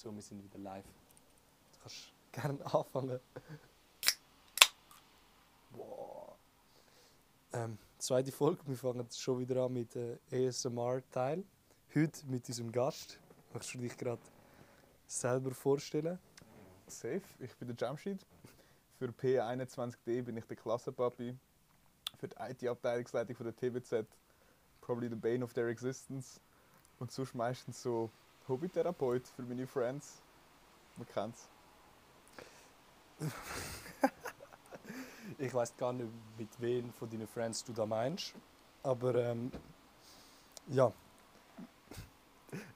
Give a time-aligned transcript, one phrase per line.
[0.00, 0.84] So, wir sind wieder live.
[1.72, 3.18] Du kannst gerne anfangen.
[5.72, 6.36] Boah.
[7.52, 11.42] Ähm, zweite Folge, wir fangen jetzt schon wieder an mit dem ASMR-Teil.
[11.92, 13.18] Heute mit unserem Gast.
[13.52, 14.22] Möchtest du dich gerade
[15.08, 16.20] selber vorstellen?
[16.86, 18.24] Safe, ich bin der Jamshid.
[19.00, 21.36] Für P21D bin ich der Klassenpapi.
[22.18, 24.06] Für die IT-Abteilungsleitung von der TBZ
[24.80, 26.40] probably the bane of their existence.
[27.00, 28.12] Und sonst meistens so
[28.48, 30.20] Hobbytherapeut für meine Friends.
[30.96, 31.48] Man kennt's.
[35.38, 38.34] Ich weiß gar nicht, mit wem von deinen Friends du da meinst.
[38.82, 39.52] Aber ähm,
[40.68, 40.92] ja.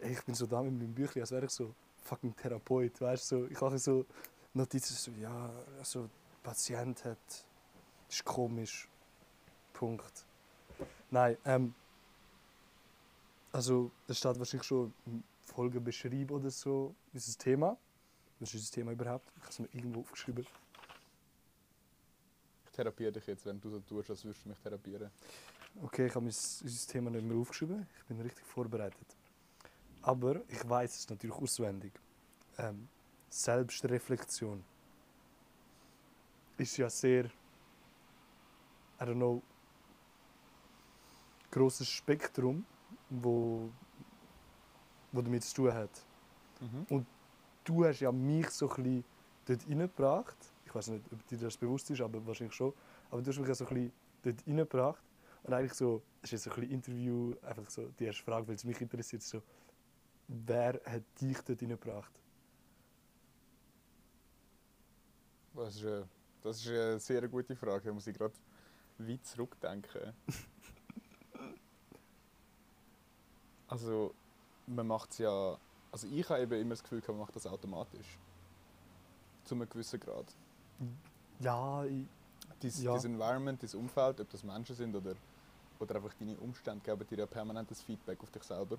[0.00, 3.00] Ich bin so da mit meinem Büchlein, als wäre ich so fucking Therapeut.
[3.00, 4.04] Weißt so, ich mache so
[4.54, 6.10] Notizen, so, ja, also,
[6.42, 7.46] Patient hat.
[8.08, 8.88] Ist komisch.
[9.72, 10.26] Punkt.
[11.10, 11.74] Nein, ähm.
[13.52, 14.92] Also, es steht wahrscheinlich schon
[15.52, 17.76] Folge beschrieben oder so, dieses Thema.
[18.40, 19.26] Was ist unser Thema überhaupt?
[19.36, 20.46] Ich habe es mir irgendwo aufgeschrieben.
[22.64, 25.10] Ich therapiere dich jetzt, wenn du so tust, als würdest du mich therapieren.
[25.82, 27.86] Okay, ich habe mein unser Thema nicht mehr aufgeschrieben.
[27.98, 29.16] Ich bin richtig vorbereitet.
[30.02, 31.92] Aber ich weiß es natürlich auswendig.
[32.58, 32.88] Ähm,
[33.30, 34.62] Selbstreflexion
[36.58, 37.30] ist ja sehr, I
[39.00, 39.42] don't know,
[41.50, 42.64] großes Spektrum,
[43.08, 43.70] wo,
[45.12, 45.90] wo damit zu tun hat.
[46.60, 47.06] Mhm.
[47.64, 49.04] Du hast ja mich so ein bisschen
[49.46, 50.36] dort reingebracht.
[50.66, 52.72] Ich weiß nicht, ob dir das bewusst ist, aber wahrscheinlich schon.
[53.10, 55.04] Aber du hast mich ja so ein bisschen dort reingebracht.
[55.44, 58.46] Und eigentlich so, es ist jetzt so ein bisschen Interview, einfach so die erste Frage,
[58.48, 59.42] weil es mich interessiert, so,
[60.28, 62.12] wer hat dich dort reingebracht?
[65.54, 66.08] Das ist, eine,
[66.42, 67.84] das ist eine sehr gute Frage.
[67.84, 68.34] Da muss ich gerade
[68.98, 70.14] weit zurückdenken.
[73.66, 74.14] also,
[74.66, 75.58] man macht es ja.
[75.90, 78.18] Also, ich habe eben immer das Gefühl, man macht das automatisch.
[79.44, 80.26] Zu einem gewissen Grad.
[81.40, 82.06] Ja, ich,
[82.62, 82.92] Dies, Ja.
[82.92, 85.14] Dieses Environment, das Umfeld, ob das Menschen sind oder,
[85.80, 88.78] oder einfach deine Umstände, geben dir ja permanentes Feedback auf dich selber.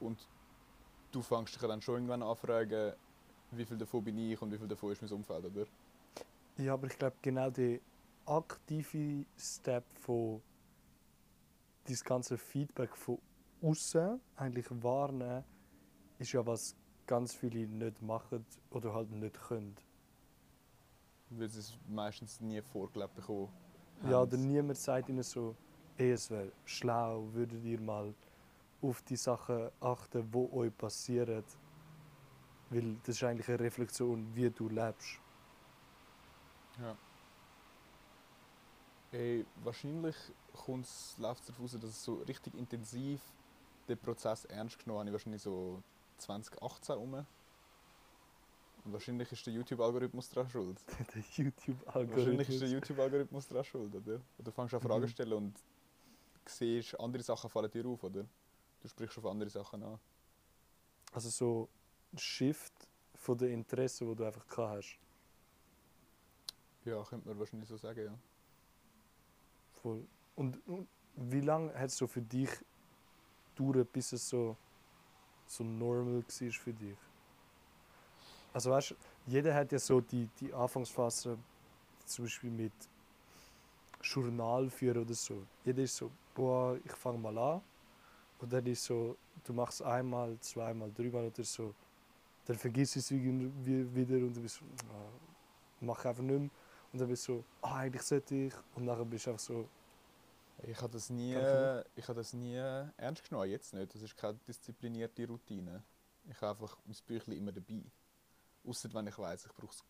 [0.00, 0.26] Und
[1.12, 2.94] du fängst dich dann schon irgendwann an zu fragen,
[3.50, 5.66] wie viel davon bin ich und wie viel davon ist mein Umfeld, oder?
[6.56, 7.80] ja, aber ich glaube, genau der
[8.26, 10.42] aktive Step von
[11.86, 13.18] dieses ganze Feedback von
[13.62, 15.44] außen eigentlich wahrnehmen,
[16.18, 19.76] ist ja was ganz viele nicht machen oder halt nicht können.
[21.30, 23.48] Weil sie es meistens nie vorgelebt bekommen.
[24.02, 24.22] Ja, haben.
[24.22, 25.56] oder niemand sagt ihnen so,
[25.96, 28.14] ey, es wäre schlau, würdet ihr mal
[28.82, 31.44] auf die Sachen achten, die euch passieren.
[32.70, 35.20] Weil das ist eigentlich eine Reflexion, wie du lebst.
[36.80, 36.96] Ja.
[39.12, 40.16] Ey, wahrscheinlich
[41.18, 43.20] läuft es darauf dass es so richtig intensiv
[43.96, 45.82] den Prozess ernst genommen habe ich wahrscheinlich so
[46.18, 47.26] 2018 rum.
[48.84, 50.78] Und wahrscheinlich ist der YouTube-Algorithmus daran schuld.
[50.98, 52.70] der Wahrscheinlich ist der YouTube-Algorithmus.
[52.70, 54.20] YouTube-Algorithmus daran schuld, oder?
[54.38, 55.06] Und du fängst an Fragen Mhm.
[55.06, 55.54] zu stellen und
[56.46, 58.26] siehst, andere Sachen fallen dir auf, oder?
[58.80, 59.98] Du sprichst auf andere Sachen an.
[61.12, 61.68] Also so
[62.12, 62.72] ein Shift
[63.14, 64.98] von den Interessen, die du einfach gehabt hast.
[66.84, 68.18] Ja, könnte man wahrscheinlich so sagen, ja.
[69.82, 70.04] Voll.
[70.34, 72.50] Und, und wie lange hat es so für dich
[73.56, 74.56] gedauert, bis es so,
[75.46, 76.96] so normal war für dich?
[78.52, 78.94] Also weißt
[79.26, 81.38] jeder hat ja so die, die Anfangsphase,
[82.04, 82.72] zum Beispiel mit
[84.02, 85.46] Journal führen oder so.
[85.64, 87.62] Jeder ist so, boah, ich fange mal an.
[88.40, 91.72] Und dann ist so, du machst einmal, zweimal, dreimal oder so.
[92.44, 95.08] Dann vergisst du es wieder und du bist so, ah,
[95.80, 96.50] mach einfach nicht mehr.
[96.92, 98.54] Und dann bist du so, ah, eigentlich sollte ich.
[98.74, 99.68] Und nachher bist du einfach so,
[100.64, 101.32] Ich habe das nie,
[101.96, 102.54] ich habe das nie
[102.96, 103.94] ernst genommen, jetzt nicht.
[103.94, 105.82] Das ist keine disziplinierte Routine.
[106.30, 107.82] Ich habe einfach mein Büchlein immer dabei.
[108.64, 109.84] Außer wenn ich weiß, ich brauche es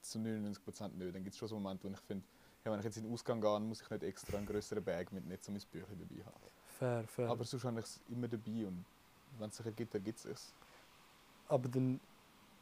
[0.00, 1.14] zu 99% nicht.
[1.14, 2.24] Dann gibt es schon so Momente, wo ich finde,
[2.64, 5.12] ja, wenn ich jetzt in den Ausgang gehe, muss ich nicht extra einen größeren Bag
[5.12, 6.50] mit nicht so mein Büchlein dabei haben.
[6.78, 7.28] fair, fair.
[7.28, 8.84] Aber sonst habe ich es immer dabei und
[9.38, 10.52] wenn es sich ergibt, dann gibt es es.
[11.48, 12.00] Aber dann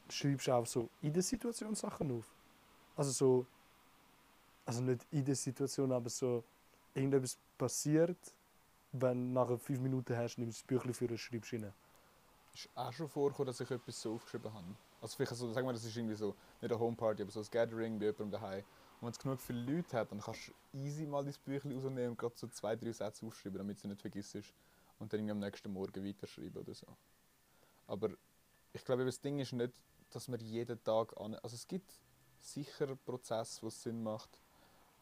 [0.08, 2.26] schreibst du auch so in der Situation Sachen auf.
[2.96, 3.46] Also so,
[4.64, 6.42] also nicht in der Situation, aber so
[6.96, 8.18] irgendetwas passiert,
[8.92, 11.72] wenn nachher fünf Minuten hast, nimmst du das Büchlein für und schreibst rein.
[12.54, 14.64] ist auch schon vorgekommen, dass ich etwas so aufgeschrieben habe.
[15.00, 17.46] Also vielleicht so, sagen wir, das ist irgendwie so, nicht eine Homeparty, aber so ein
[17.50, 18.64] Gathering bei jemandem daheim.
[19.00, 22.10] Und wenn es genug viele Leute hat, dann kannst du easy mal dein Büchlein rausnehmen
[22.10, 24.36] und gerade so zwei, drei Sätze aufschreiben, damit du nicht vergisst.
[24.98, 26.86] Und dann irgendwie am nächsten Morgen weiterschreiben oder so.
[27.86, 28.08] Aber
[28.72, 29.72] ich glaube, das Ding ist nicht,
[30.10, 31.34] dass man jeden Tag an...
[31.36, 32.00] Also es gibt
[32.40, 34.40] sicher Prozesse, wo es Sinn macht.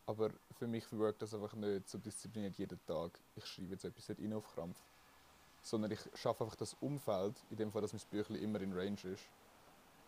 [0.07, 3.19] Aber für mich wirkt das einfach nicht so diszipliniert jeden Tag.
[3.37, 4.77] Ich schreibe jetzt etwas nicht rein auf Krampf.
[5.63, 9.01] sondern ich schaffe einfach das Umfeld, in dem Fall, dass mein Büchlein immer in Range
[9.05, 9.25] ist.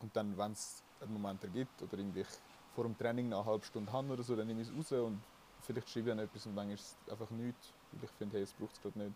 [0.00, 2.28] Und dann, wenn es einen Moment ergibt oder irgendwie ich
[2.74, 5.22] vor dem Training eine halbe Stunde habe oder so, dann nehme ich es raus und
[5.62, 8.42] vielleicht schreibe ich dann etwas und dann ist es einfach nichts, weil ich finde, hey,
[8.42, 9.14] es braucht es gerade nicht.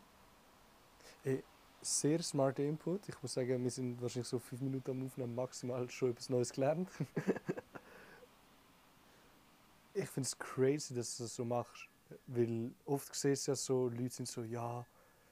[1.82, 3.08] Sehr smarter Input.
[3.08, 6.52] Ich muss sagen, wir sind wahrscheinlich so fünf Minuten am Aufnehmen maximal schon etwas Neues
[6.52, 6.90] gelernt.
[9.94, 11.88] ich finde es crazy, dass du das so machst.
[12.26, 14.84] Weil oft siehst du ja so, Leute sind so, ja,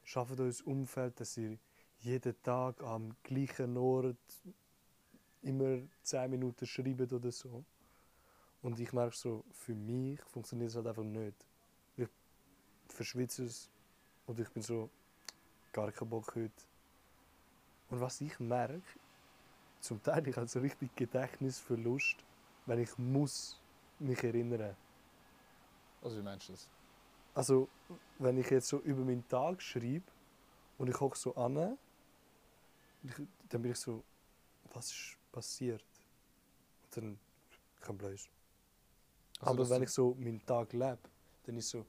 [0.05, 1.59] schafft euch Umfeld, dass ihr
[2.01, 4.17] jeden Tag am gleichen Ort
[5.43, 7.65] immer 10 Minuten schreibt oder so.
[8.63, 11.35] Und ich merke so, für mich funktioniert es halt einfach nicht.
[11.97, 12.09] Ich
[12.89, 13.69] verschwitze es
[14.27, 14.89] und ich bin so,
[15.73, 16.53] gar keinen Bock heute.
[17.91, 18.83] Und was ich merke,
[19.81, 22.17] zum Teil ich habe so richtig Gedächtnisverlust,
[22.67, 23.61] wenn ich muss
[23.99, 24.77] mich erinnern.
[26.03, 26.69] Also wie meinst du das?
[27.35, 27.69] Also
[28.19, 30.05] wenn ich jetzt so über meinen Tag schreibe
[30.79, 31.79] und ich hocke so an,
[33.49, 34.03] dann bin ich so,
[34.73, 35.85] was ist passiert?
[36.85, 37.19] Und dann
[37.81, 38.29] kein Blöds.
[39.41, 40.99] Also, Aber wenn ich so meinen Tag lebe,
[41.45, 41.87] dann ist so,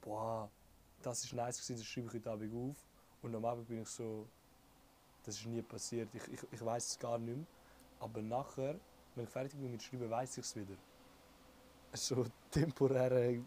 [0.00, 0.50] boah,
[1.02, 2.76] das ist nice gewesen, das schreibe ich heute Abend auf.
[3.22, 4.26] Und am Abend bin ich so,
[5.24, 6.08] das ist nie passiert.
[6.12, 7.46] Ich, ich, ich weiß es gar nicht mehr.
[8.00, 8.78] Aber nachher,
[9.14, 10.74] wenn ich fertig bin mit Schreiben, weiß ich es wieder.
[11.96, 13.40] So temporäre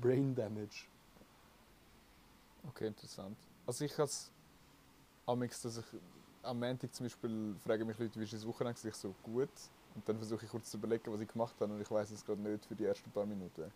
[0.00, 0.86] Brain Damage.
[2.68, 3.36] Okay, interessant.
[3.66, 4.10] Also ich habe
[5.26, 5.84] amix, dass ich
[6.42, 9.48] am Montag zum Beispiel frage mich Leute, wie ist das Wochenende ich so gut
[9.94, 12.24] und dann versuche ich kurz zu überlegen, was ich gemacht habe und ich weiß es
[12.24, 13.70] gerade nicht für die ersten paar Minuten.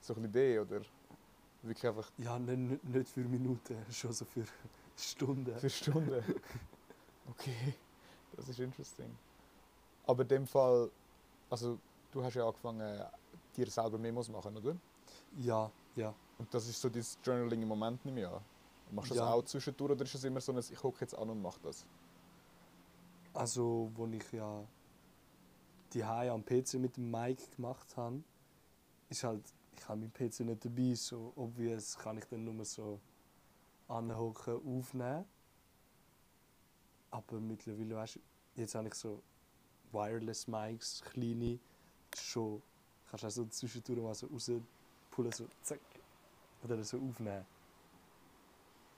[0.00, 0.80] So eine Idee oder
[1.62, 4.44] wirklich einfach Ja, nicht, nicht, nicht für Minuten, schon so für
[4.96, 5.58] Stunden.
[5.58, 6.22] für Stunden.
[7.30, 7.74] Okay,
[8.36, 9.16] das ist interesting.
[10.06, 10.90] Aber in dem Fall,
[11.50, 11.78] also
[12.12, 13.04] du hast ja angefangen,
[13.56, 14.76] dir selber Memos zu machen, oder?
[15.38, 16.14] Ja, ja.
[16.38, 18.40] Und das ist so dieses Journaling im Moment nicht mehr.
[18.90, 19.32] Machst du das Ja.
[19.32, 21.86] auch zwischendurch oder ist das immer so ein, ich hocke jetzt an und mache das?
[23.34, 24.64] Also, wo ich ja
[25.92, 28.22] die am PC mit dem Mic gemacht habe,
[29.08, 29.42] ist halt,
[29.76, 33.00] ich habe meinen PC nicht dabei, so obvious kann ich dann nur so
[33.88, 35.24] anhocken, aufnehmen.
[37.10, 38.20] Aber mittlerweile, weißt du,
[38.54, 39.22] jetzt habe ich so
[39.92, 41.58] Wireless Mics, kleine,
[42.18, 42.62] schon,
[43.08, 45.80] kannst du auch so zwischendurch mal so rauspullen, so zack,
[46.62, 47.44] oder so aufnehmen.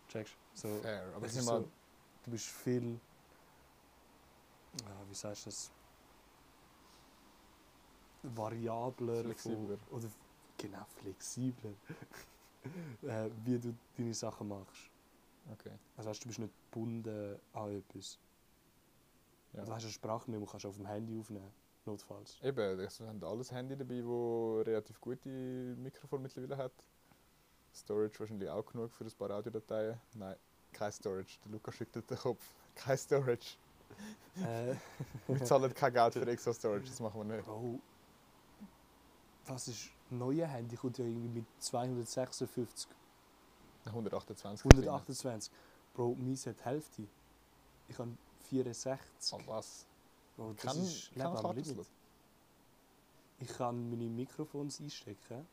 [0.08, 0.58] Checkst du?
[0.58, 1.12] So, Fair.
[1.14, 1.68] Aber es ist so,
[2.24, 3.00] du bist viel.
[4.82, 5.70] Ja, wie sagst du das?
[8.22, 9.22] Variabler.
[9.22, 9.78] Flexibler.
[9.78, 10.08] Von, oder
[10.58, 11.74] genau, flexibler.
[13.02, 14.90] äh, wie du deine Sachen machst.
[15.52, 15.72] Okay.
[15.96, 18.18] Also weißt, du bist nicht gebunden an etwas.
[19.52, 19.64] Ja.
[19.64, 21.52] Du hast eine Sprachmemo, kannst du auf dem Handy aufnehmen.
[21.86, 22.38] Notfalls.
[22.42, 26.72] Eben, es haben alles Handy dabei, wo relativ gute Mikrofon mittlerweile hat.
[27.74, 30.00] Storage wahrscheinlich auch genug für ein paar Audiodateien.
[30.14, 30.36] Nein,
[30.72, 31.38] kein Storage.
[31.44, 32.44] Der Lukas schüttelt den Kopf.
[32.74, 33.56] Kein Storage.
[34.44, 34.74] äh,
[35.28, 37.46] Wir zahlen kein Geld für extra Storage, das machen wir nicht.
[37.46, 37.78] Bro,
[39.46, 39.90] was ist.
[40.10, 42.88] Neue Handy kommt ja irgendwie mit 256
[43.86, 44.64] 128.
[44.64, 45.52] 128.
[45.94, 47.08] Bro, meins hat die Hälfte.
[47.88, 48.16] Ich habe
[48.48, 49.32] 64.
[49.32, 49.86] Oh, was?
[50.36, 51.56] Bro, das Kann, ist Leben kann am?
[51.56, 51.90] Limit.
[53.38, 55.46] Ich kann meine Mikrofons einstecken.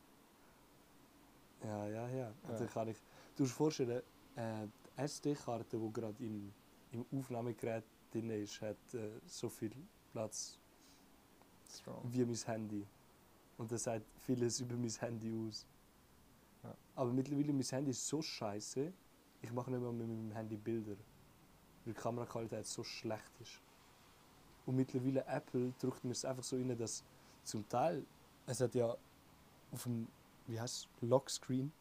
[1.64, 2.16] Ja, ja, ja.
[2.18, 2.34] Ja.
[2.58, 2.98] dann kann ich...
[3.36, 4.02] Du musst dir vorstellen,
[4.36, 6.52] äh, die SD-Karte, die gerade im,
[6.92, 9.72] im Aufnahmegerät drin ist, hat äh, so viel
[10.12, 10.58] Platz
[11.70, 12.02] Strong.
[12.12, 12.86] wie mein Handy.
[13.58, 15.66] Und das sagt vieles über mein Handy aus.
[16.64, 16.76] Ja.
[16.96, 18.92] Aber mittlerweile mein Handy ist so scheiße,
[19.42, 20.96] ich mache nicht mehr mit meinem Handy Bilder.
[21.86, 23.60] Weil die Kameraqualität so schlecht ist.
[24.66, 27.04] Und mittlerweile Apple drückt mir es einfach so rein, dass
[27.44, 28.06] zum Teil,
[28.46, 28.96] es hat ja
[29.72, 30.08] auf dem,
[30.48, 31.72] wie heißt es, Lockscreen,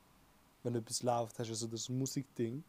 [0.62, 2.62] wenn etwas läuft, hast du so das Musikding.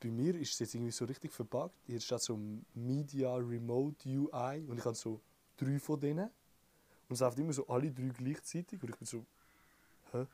[0.00, 1.74] Bei mir ist es jetzt irgendwie so richtig verpackt.
[1.86, 2.38] Hier steht so
[2.74, 5.20] Media Remote UI und ich habe so
[5.56, 6.30] drei von denen.
[7.08, 8.82] Und es läuft immer so alle drei gleichzeitig.
[8.82, 9.24] Und ich bin so,
[10.12, 10.26] hä?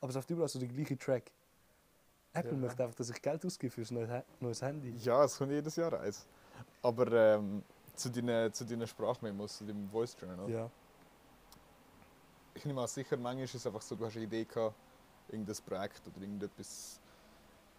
[0.00, 1.30] Aber es läuft überall so der gleiche Track.
[2.32, 2.58] Apple Ja.
[2.58, 4.90] möchte einfach, dass ich Geld ausgebe für ein neues Handy.
[5.02, 6.26] Ja, es kommt jedes Jahr eins.
[6.82, 7.62] Aber ähm,
[7.96, 10.48] zu deinen, zu deinen Sprachmemos, zu deinem Voice Journal.
[10.50, 10.70] Ja.
[12.54, 14.74] Ich nehme an, sicher, manchmal ist es einfach so, du hast eine Idee gehabt,
[15.28, 17.00] irgendein Projekt oder irgendetwas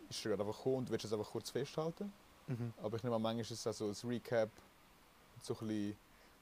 [0.09, 2.11] ist gerade einfach gekommen und du willst es einfach kurz festhalten.
[2.47, 2.73] Mhm.
[2.81, 4.49] Aber ich nehme an, manchmal ist es auch so ein Recap,
[5.41, 5.97] so ein bisschen,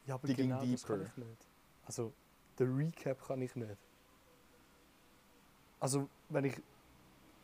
[0.05, 1.11] Ja, aber Digging genau das kann deeper.
[1.11, 1.47] ich nicht.
[1.85, 2.13] Also,
[2.59, 3.77] den Recap kann ich nicht.
[5.79, 6.61] Also, wenn ich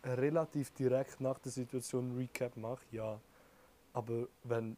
[0.03, 3.19] relativ direkt nach der Situation Recap mache, ja.
[3.93, 4.77] Aber wenn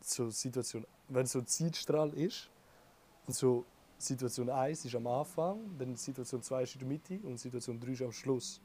[0.00, 2.50] so Situation, wenn so ein Zeitstrahl ist
[3.26, 3.64] und so
[3.98, 7.92] Situation 1 ist am Anfang, dann Situation 2 ist in der Mitte und Situation 3
[7.92, 8.60] ist am Schluss.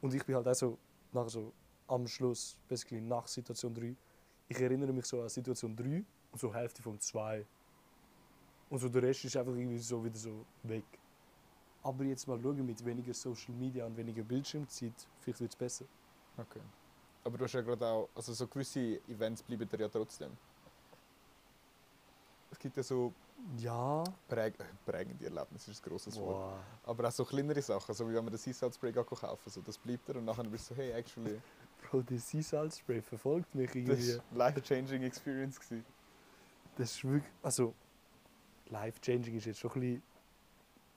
[0.00, 0.78] Und ich bin halt auch so,
[1.12, 1.52] nachher so,
[1.86, 3.94] am Schluss, basically nach Situation 3.
[4.48, 7.44] Ich erinnere mich so an Situation 3 und so Hälfte von 2.
[8.70, 10.84] Und so der Rest ist einfach irgendwie so wieder so weg.
[11.82, 15.84] Aber jetzt mal schauen, mit weniger Social Media und weniger Bildschirmzeit, vielleicht wird es besser.
[16.36, 16.60] Okay.
[17.24, 20.30] Aber du hast ja gerade auch, also so gewisse Events bleiben dir ja trotzdem.
[22.50, 23.12] Es gibt ja so
[23.58, 24.02] Ja.
[24.28, 26.38] präg äh, prägende Erlebnisse, ist ein grosses Wort.
[26.38, 26.58] Boah.
[26.84, 29.50] Aber auch so kleinere Sachen, so wie wenn man den Sea Salt Spray geht kaufen,
[29.50, 31.40] so, das bleibt dir und nachher bist du so, hey, actually,
[31.90, 34.16] Bro, der Sea Salt Spray verfolgt mich das irgendwie.
[34.16, 35.58] war eine life-changing experience.
[35.60, 35.84] Gewesen.
[36.76, 37.32] Das ist wirklich.
[37.42, 37.74] Also,
[38.70, 40.02] life-changing ist jetzt schon ein bisschen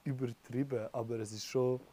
[0.06, 1.80] übertrieben, aber es ist schon.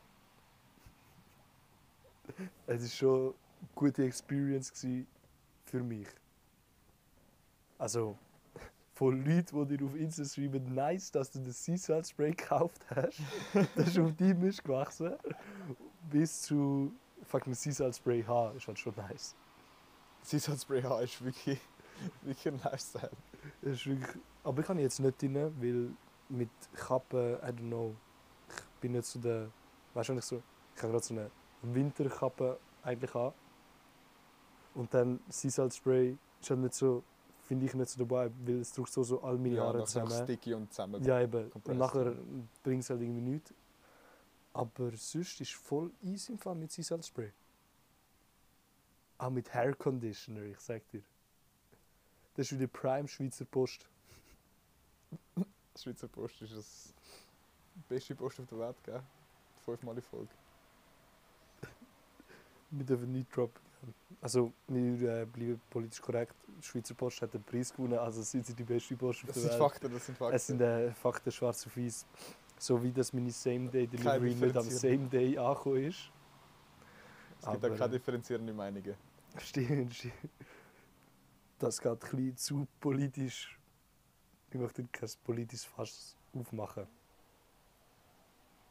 [2.67, 3.35] Es ist schon
[3.75, 4.73] gute Experience
[5.65, 6.09] für mich.
[7.79, 8.17] Also,
[8.95, 12.85] von Leuten, die dir auf Insta schreiben, nice, dass du den Sea Salt Spray gekauft
[12.95, 13.19] hast,
[13.75, 15.15] das ist auf deinem ist gewachsen,
[16.11, 19.35] bis zu fucking Sea Salt Spray H, ist halt schon nice.
[20.23, 21.59] Sea Salt Spray H ist wirklich,
[22.23, 22.55] wirklich.
[22.61, 22.95] Das
[23.63, 25.91] ist wirklich, aber ich kann jetzt nicht rein, weil
[26.29, 27.97] mit Kappe, I don't know,
[28.49, 29.49] ich bin nicht so der,
[29.95, 30.43] weißt du, ich so,
[30.77, 31.31] ich habe gerade so eine
[31.63, 33.33] Winterkappe eigentlich an.
[34.81, 37.05] Und dann Sea Salt Spray ist halt nicht so,
[37.43, 40.25] finde ich nicht so dabei, weil es drückt so, so all meine Haare nachher zusammen.
[40.25, 41.05] sticky und zusammen.
[41.05, 41.53] Ja, eben.
[41.53, 42.17] Und nachher
[42.63, 43.53] bringt es halt irgendwie nichts.
[44.55, 47.31] Aber sonst ist voll easy im Fall mit Sea Salt Spray.
[49.19, 51.03] Auch mit Hair Conditioner, ich sag dir.
[52.35, 53.87] Das ist wie die Prime Schweizer Post.
[55.79, 56.95] Schweizer Post ist das
[57.87, 59.03] beste Post auf der Welt, gell?
[59.63, 60.31] Fünfmal in Folge.
[62.71, 63.70] Wir dürfen nicht droppen.
[64.21, 66.35] Also, wir äh, bleiben politisch korrekt.
[66.59, 69.35] Die Schweizer Post hat den Preis gewonnen, also sind sie die beste Post auf Das
[69.35, 69.59] der sind Welt.
[69.61, 70.37] Fakten, das sind Fakten.
[70.37, 72.07] Es sind äh, Fakten schwarz auf weiß.
[72.59, 74.65] So wie das meine Same-Day-Delivery nicht am.
[74.69, 75.99] Same-Day angekommen ist.
[77.41, 78.95] es gibt aber- auch keine differenzierenden Meinungen.
[79.39, 80.13] Stimmt, stimmt.
[81.59, 83.59] Das geht ein bisschen zu politisch.
[84.51, 86.87] Ich möchte kein politisches Fass aufmachen.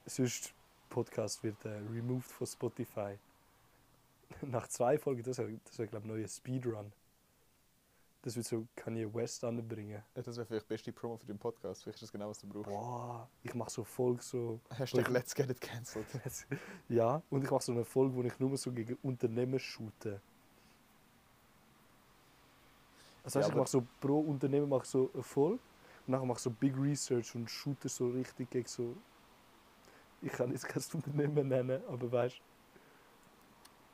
[0.05, 0.53] Sonst
[0.89, 3.17] Podcast wird äh, removed von Spotify.
[4.41, 6.91] Nach zwei Folgen, das wäre, das wär, glaube ich, ein neuer Speedrun.
[8.21, 10.03] Das wird so Kanye West anbringen.
[10.15, 11.83] Ja, Das wäre vielleicht die beste Promo für den Podcast.
[11.83, 12.69] Vielleicht ist das genau, was du brauchst.
[12.69, 14.59] Boah, ich mache so Folge so.
[14.71, 16.05] Hashtag Oder- Let's Get It Cancelled.
[16.89, 20.19] ja, und ich mache so eine Folge, wo ich nur so gegen Unternehmen shoote.
[23.23, 25.59] Also Ja, weißt, ich mache so pro Unternehmen mache ich so eine Folge
[26.05, 28.95] und nachher mache ich so Big Research und shoote so richtig gegen so.
[30.21, 32.41] Ich kann jetzt kein Unternehmen nennen, aber weißt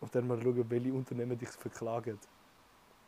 [0.05, 2.19] Und dann mal schauen, welche Unternehmen dich verklagen.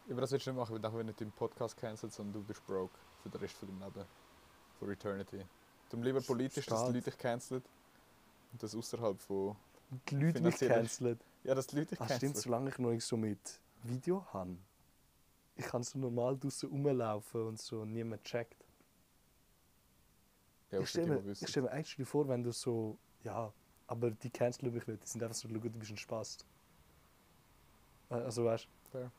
[0.10, 2.66] Aber das willst du nicht machen, weil wird nicht dein Podcast cancelled, sondern du bist
[2.66, 4.08] broke für den Rest von deinem Leben.
[4.80, 5.46] For Eternity.
[5.90, 6.96] Darum lieber politisch, dass die Staat.
[6.96, 7.64] Leute dich cancelt.
[8.52, 9.56] Und das außerhalb von.
[10.10, 11.20] Die Leute mich canceln.
[11.44, 14.58] Ja, dass die Leute dich Ah, stimmt, solange ich noch nicht so mit Video habe.
[15.56, 18.66] Ich kann so normal draußen rumlaufen und so niemand checkt.
[20.72, 23.54] Ja, ich stelle mir, ich stell mir actually vor, wenn du so, ja,
[23.86, 26.40] aber die canceln mich nicht, die sind einfach so, du bist ein Spaß.
[28.10, 29.12] Also weißt Fair.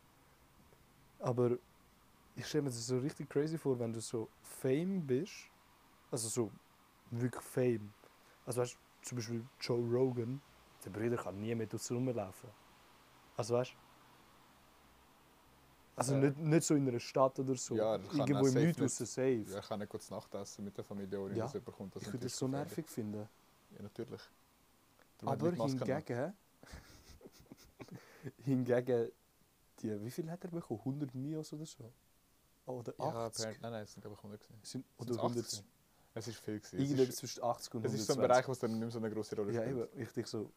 [1.20, 1.58] Aber
[2.36, 5.34] ich stelle mir das so richtig crazy vor, wenn du so Fame bist,
[6.10, 6.50] also so
[7.10, 7.92] wirklich Fame.
[8.46, 10.40] Also weißt zum Beispiel Joe Rogan,
[10.84, 12.48] der Bruder kann nie mehr draußen rumlaufen.
[13.36, 13.74] Also weißt
[15.96, 16.20] Also Ja.
[16.20, 17.74] nicht, nicht so in einer Stadt oder so.
[17.74, 19.44] Ja, Irgendwo im Nichts nicht- draussen safe.
[19.48, 21.96] Ja, ich kann nicht kurz Nacht essen mit der Familie, ohne Ja, dass jemand kommt.
[21.96, 23.28] ich würde das so nervig finden.
[23.76, 24.22] Ja, natürlich.
[25.18, 26.34] Darum Aber er hingegen,
[28.44, 29.10] hingegen,
[29.80, 30.80] die, wie viel hat er bekommen?
[30.80, 31.92] 100 Mios oder so?
[32.66, 33.46] Oder Ja, 80?
[33.46, 34.60] apparent- nein, nein, es sind glaube ich 100 gewesen.
[34.62, 35.44] Sind, oder 80 100?
[35.46, 35.64] gewesen?
[36.14, 36.78] Es ist viel gewesen.
[36.80, 38.00] Irgendetwas zwischen 80 und es 120.
[38.00, 39.76] ist so ein Bereich, was dann nicht mehr so eine große Rolle Ja, spielt.
[39.90, 40.02] eben.
[40.02, 40.50] Ich denke so,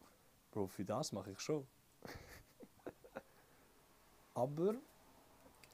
[0.50, 1.66] Bro, für das mache ich schon.
[4.34, 4.74] Aber,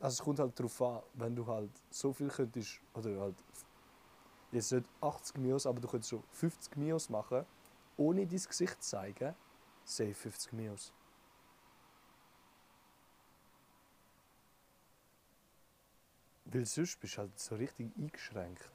[0.00, 3.36] also es kommt halt darauf an, wenn du halt so viel könntest, oder halt,
[4.52, 7.44] jetzt nicht 80 Mios, aber du könntest so 50 Mios machen,
[7.96, 9.34] ohne dein Gesicht zu zeigen,
[9.84, 10.92] say 50 Mios.
[16.50, 18.70] Weil sonst bist du halt so richtig eingeschränkt.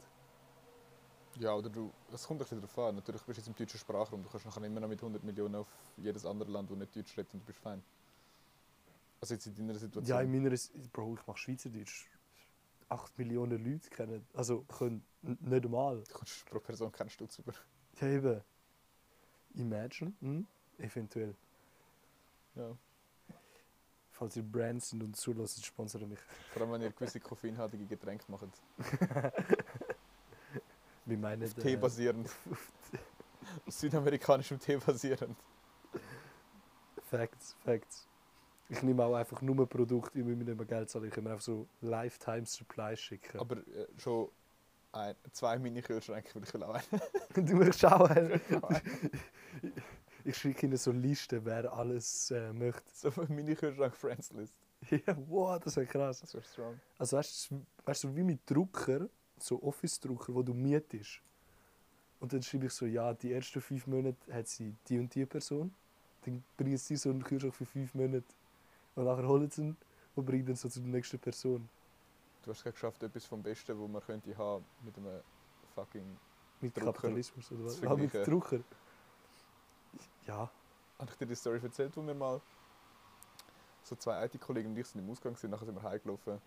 [1.39, 2.95] Ja, oder du, es kommt ein bisschen darauf an.
[2.95, 4.21] Natürlich bist du jetzt im deutschen Sprachraum.
[4.21, 7.17] Du kannst nachher immer noch mit 100 Millionen auf jedes andere Land, das nicht Deutsch
[7.17, 7.81] redet und du bist fein.
[9.19, 10.05] Also jetzt in deiner Situation.
[10.05, 10.55] Ja, in meiner,
[10.91, 12.09] Bro, ich mache Schweizerdeutsch.
[12.89, 16.03] 8 Millionen Leute kennen, also können nicht einmal.
[16.03, 17.53] Du kommst pro Person keinen Stutz über.
[17.99, 18.41] Ja, eben.
[19.55, 20.45] Imagine, hm?
[20.77, 21.35] eventuell.
[22.55, 22.77] Ja.
[24.23, 26.19] Falls ihr Brands sind und zulassen, sponsern mich.
[26.53, 28.47] Vor allem, wenn ihr gewisse koffeinhaltige Getränke macht.
[31.05, 31.43] Wir meinen.
[31.43, 32.29] Auf Tee basierend.
[33.67, 35.35] Auf südamerikanischem Tee basierend.
[37.09, 38.07] Facts, Facts.
[38.69, 41.09] Ich nehme auch einfach nur Produkte, ich will mir nicht mehr Geld zahlen.
[41.09, 43.41] Ich kann mir einfach so Lifetime Supply schicken.
[43.41, 44.29] Aber äh, schon
[44.93, 46.75] ein, zwei Mini-Kühlschränke würde ich auch
[47.35, 47.45] einen.
[47.45, 48.39] du musst schauen.
[50.25, 52.83] Ich schicke ihnen so Listen, wer alles äh, möchte.
[52.93, 54.53] so eine Mini-Kühlschrank-Friends-List.
[54.89, 56.19] Ja, wow, das wäre krass.
[56.19, 56.79] Das wäre strong.
[56.97, 61.21] Also weißt du, weißt du, wie mit Drucker, so Office-Drucker, wo du mietest.
[62.19, 65.25] Und dann schreibe ich so, ja, die ersten fünf Monate hat sie die und die
[65.25, 65.73] Person.
[66.25, 68.25] Dann bringen sie so einen Kühlschrank für fünf Monate.
[68.95, 69.77] Und nachher holen sie ihn
[70.15, 71.69] und bringen ihn so zur nächsten Person.
[72.43, 75.21] Du hast es geschafft, etwas vom Besten, was man könnte haben mit einem
[75.75, 76.17] fucking...
[76.59, 77.83] Mit Drucker Kapitalismus oder was?
[77.83, 78.33] Ah, mit vergleichen.
[78.33, 78.59] Drucker.
[80.27, 80.49] Ja.
[80.99, 82.41] Habe ich dir die Story erzählt, wo wir mal
[83.83, 86.41] so zwei IT-Kollegen und ich sind im Ausgang waren, nachher sind wir heimgelaufen,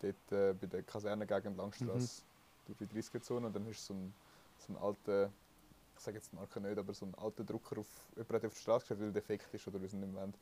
[0.00, 2.22] dort äh, bei der Kasernengegend Langstrasse,
[2.66, 4.14] durch die 30er-Zone und dann ist so ein,
[4.58, 5.30] so ein alter,
[5.96, 7.86] ich sage jetzt die Marke nicht, aber so ein alter Drucker auf,
[8.16, 10.34] jemand auf die Straße gestellt, weil er defekt ist oder wir sind mehr wollen.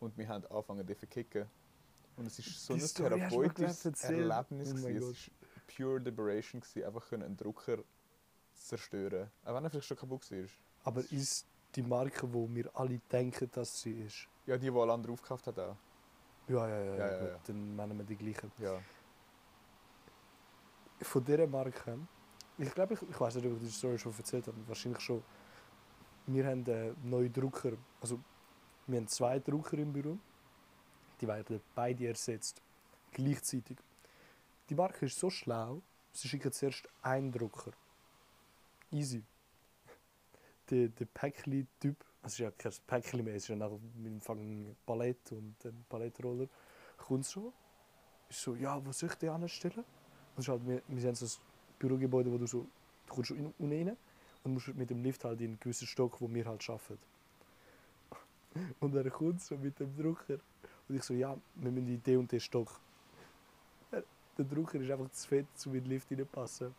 [0.00, 1.46] Und wir haben angefangen zu kicken.
[2.16, 4.02] Und es ist so ein therapeutisches.
[4.02, 4.72] Erlebnis.
[4.72, 5.32] Oh es war
[5.76, 7.78] pure Liberation, gewesen, einfach können einen Drucker
[8.54, 9.30] zerstören.
[9.44, 10.44] Auch wenn er vielleicht schon kaputt war.
[10.84, 11.46] Aber ist
[11.78, 14.26] die Marke, wo wir alle denken, dass sie ist?
[14.46, 15.76] Ja, die, die alle anderen aufgekauft hat auch.
[16.48, 16.94] Ja, ja, ja.
[16.96, 17.38] Ja, ja, gut, ja.
[17.46, 18.50] Dann meinen wir die gleichen.
[18.58, 18.80] Ja.
[21.00, 21.98] Von dieser Marke,
[22.58, 25.22] ich glaube, ich, ich weiß nicht, ob ich die Story schon erzählt habe, wahrscheinlich schon.
[26.26, 28.18] Wir haben einen neuen Drucker, also
[28.88, 30.18] wir haben zwei Drucker im Büro.
[31.20, 32.60] Die werden beide ersetzt,
[33.12, 33.78] gleichzeitig.
[34.68, 35.80] Die Marke ist so schlau,
[36.12, 37.70] sie schicken zuerst einen Drucker.
[38.90, 39.22] Easy.
[40.70, 44.20] Der, der Päckli-Typ, es ist ja kein Päckli mehr, es ist ja nachher mit dem
[44.20, 46.48] fucking Palett und dem Palettroller,
[46.96, 47.52] kommt so,
[48.28, 49.84] ist so, ja, wo soll ich den anstellen?
[50.36, 51.42] Und halt, wir, wir haben so ein
[51.78, 52.66] Bürogebäude, wo du so,
[53.06, 53.96] du kommst schon rein
[54.44, 56.98] und musst mit dem Lift halt in einen gewissen Stock, wo wir halt arbeiten.
[58.80, 60.38] Und er kommt so mit dem Drucker.
[60.88, 62.80] Und ich so, ja, wir müssen in den und den Stock.
[63.90, 66.74] Der Drucker ist einfach zu fett, um in den Lift reinpassen.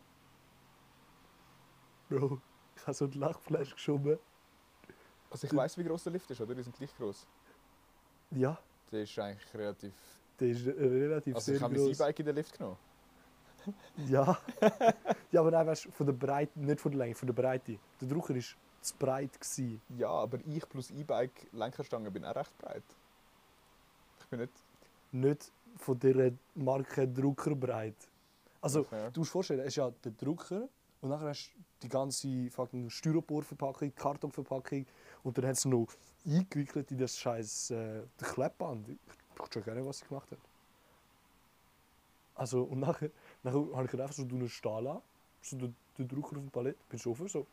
[2.09, 2.41] Bro,
[2.79, 4.17] ich habe so ein Lachfleisch geschoben.
[5.29, 6.55] Also ich weiß, wie groß der Lift ist, oder?
[6.55, 7.27] Die sind gleich groß.
[8.31, 8.57] Ja,
[8.91, 9.93] Der ist eigentlich relativ...
[10.39, 11.89] der ist äh, relativ Also sehr ich habe mein.
[11.89, 12.77] E-Bike in den Lift genommen.
[14.07, 14.37] Ja.
[15.31, 17.77] ja, aber nein, weißt, du, von der Breite, nicht von der Länge, von der Breite.
[17.99, 18.41] Der Drucker war
[18.81, 19.39] zu breit.
[19.39, 19.81] Gewesen.
[19.97, 22.83] Ja, aber ich plus E-Bike Lenkerstange bin auch recht breit.
[24.19, 24.53] Ich bin nicht...
[25.11, 27.95] Nicht von dieser Marke Druckerbreit.
[28.61, 29.11] Also, Fair.
[29.11, 30.67] du musst dir vorstellen, es ist ja der Drucker
[31.01, 34.85] und dann hast die ganze fucking Styroporverpackung, Kartonverpackung
[35.23, 35.87] und dann haben sie noch
[36.25, 38.89] eingewickelt in das scheiß äh, Klebband.
[38.89, 38.97] Ich
[39.39, 40.39] weiß schon nicht, was sie gemacht hat.
[42.35, 43.09] Also, und nachher,
[43.43, 45.01] nachher habe ich einfach so einen Stahl an,
[45.41, 47.45] so den, den Drucker auf dem Palett, bin schon so,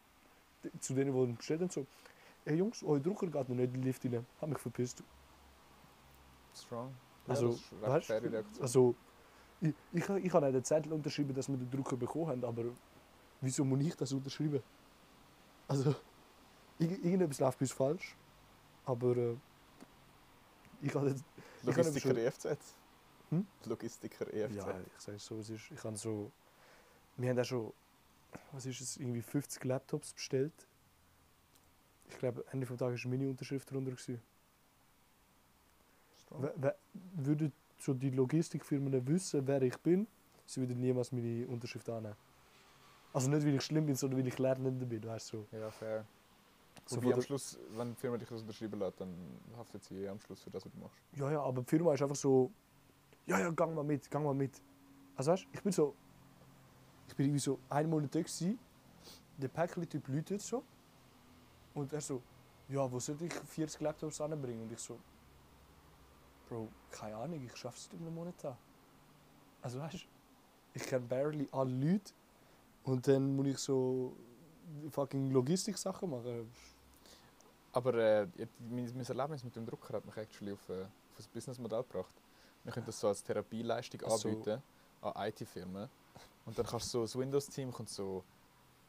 [0.81, 1.87] zu denen, die ihn bestellt haben, so,
[2.45, 5.03] hey Jungs, euer Drucker geht noch nicht in den Lift rein, hab mich verpisst.
[6.55, 6.95] Strong.
[7.27, 8.13] Also, ja, weißt
[8.61, 8.95] also,
[9.61, 12.65] ich, ich, ich habe einen Zettel unterschrieben, dass wir den Drucker bekommen haben, aber
[13.47, 14.63] wieso muss ich das unterschreiben?
[15.69, 15.91] Also,
[16.81, 18.17] irg- irgendetwas läuft bei uns falsch,
[18.85, 19.37] aber äh,
[20.83, 21.25] ich habe jetzt,
[21.63, 22.47] ich habe Logistiker schon- EFZ.
[23.31, 23.47] Hm?
[23.65, 24.55] Logistiker EFZ.
[24.57, 26.31] ja, ich sage es so, es ist, ich habe so,
[27.17, 27.73] wir haben auch schon,
[28.53, 30.53] was ist es, irgendwie 50 Laptops bestellt.
[32.09, 33.91] Ich glaube, Ende vom Tag war meine Unterschrift drunter.
[33.91, 34.21] Gewesen.
[36.23, 36.43] Strong.
[36.43, 36.73] W- w-
[37.17, 40.07] Würden so die Logistikfirmen wissen, wer ich bin,
[40.47, 42.15] sie würden niemals meine Unterschrift annehmen.
[43.17, 45.47] Also nicht, weil ich schlimm bin, sondern weil ich Lernender bin, weißt du.
[45.51, 46.05] Ja, fair.
[46.85, 50.09] So wie am Schluss, wenn die Firma dich das unterschreiben lässt, dann haftet sie eh
[50.11, 51.01] am Schluss für das, was du machst.
[51.15, 52.53] Ja, ja, aber die Firma ist einfach so,
[53.25, 54.61] ja, ja, gang mal mit, gang mal mit.
[55.17, 55.95] Also weißt du, ich bin so,
[57.09, 58.59] ich bin irgendwie so einen Monat da gewesen,
[59.39, 60.63] der Päckchen-Typ läutet so
[61.73, 62.21] und er so,
[62.69, 64.65] ja, wo soll ich 40 Laptops anbringen?
[64.65, 64.99] Und ich so,
[66.51, 68.59] Bro, keine Ahnung, ich schaffe es in einem Monat da.
[69.63, 69.99] Also weißt du,
[70.75, 72.13] ich kenne barely alle Leute
[72.87, 74.17] und dann muss ich so
[74.91, 76.51] fucking Logistik-Sachen machen.
[77.73, 78.27] Aber äh,
[78.71, 82.15] mein, mein Erlebnis mit dem Drucker hat mich actually auf, äh, auf ein Businessmodell gebracht.
[82.63, 84.29] Wir können das so als Therapieleistung Ach so.
[84.29, 84.63] anbieten
[85.01, 85.89] an IT-Firmen.
[86.47, 88.23] Und dann kannst du so, das Windows-Team kommt so,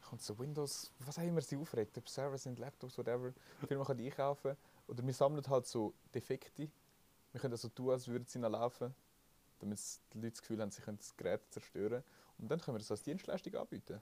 [0.07, 3.33] kommt so Windows, was auch immer sie aufregt, ob Server sind, Laptops, whatever.
[3.61, 4.55] Die Firma kann einkaufen.
[4.87, 6.69] Oder wir sammeln halt so Defekte.
[7.31, 8.93] Wir können das so tun, als würden sie noch laufen,
[9.59, 9.79] damit
[10.13, 12.03] die Leute das Gefühl haben, sie können das Gerät zerstören.
[12.39, 13.99] Und dann können wir das als Dienstleistung anbieten.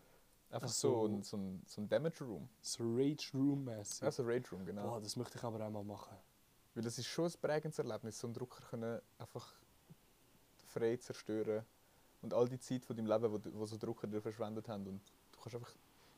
[0.49, 1.07] Einfach Ach so, so.
[1.07, 2.47] ein, so, ein, so ein Damage Room.
[2.61, 4.03] So Rage Room-mäßig.
[4.03, 4.83] Also Rage Room, genau.
[4.89, 6.15] Boah, das möchte ich aber einmal machen.
[6.73, 9.53] Weil das ist schon ein prägendes Erlebnis, so einen Drucker können einfach
[10.67, 11.65] frei zerstören
[12.21, 15.01] und all die Zeit von deinem Leben, wo, wo so Drucker dir verschwendet haben und
[15.31, 15.75] du kannst einfach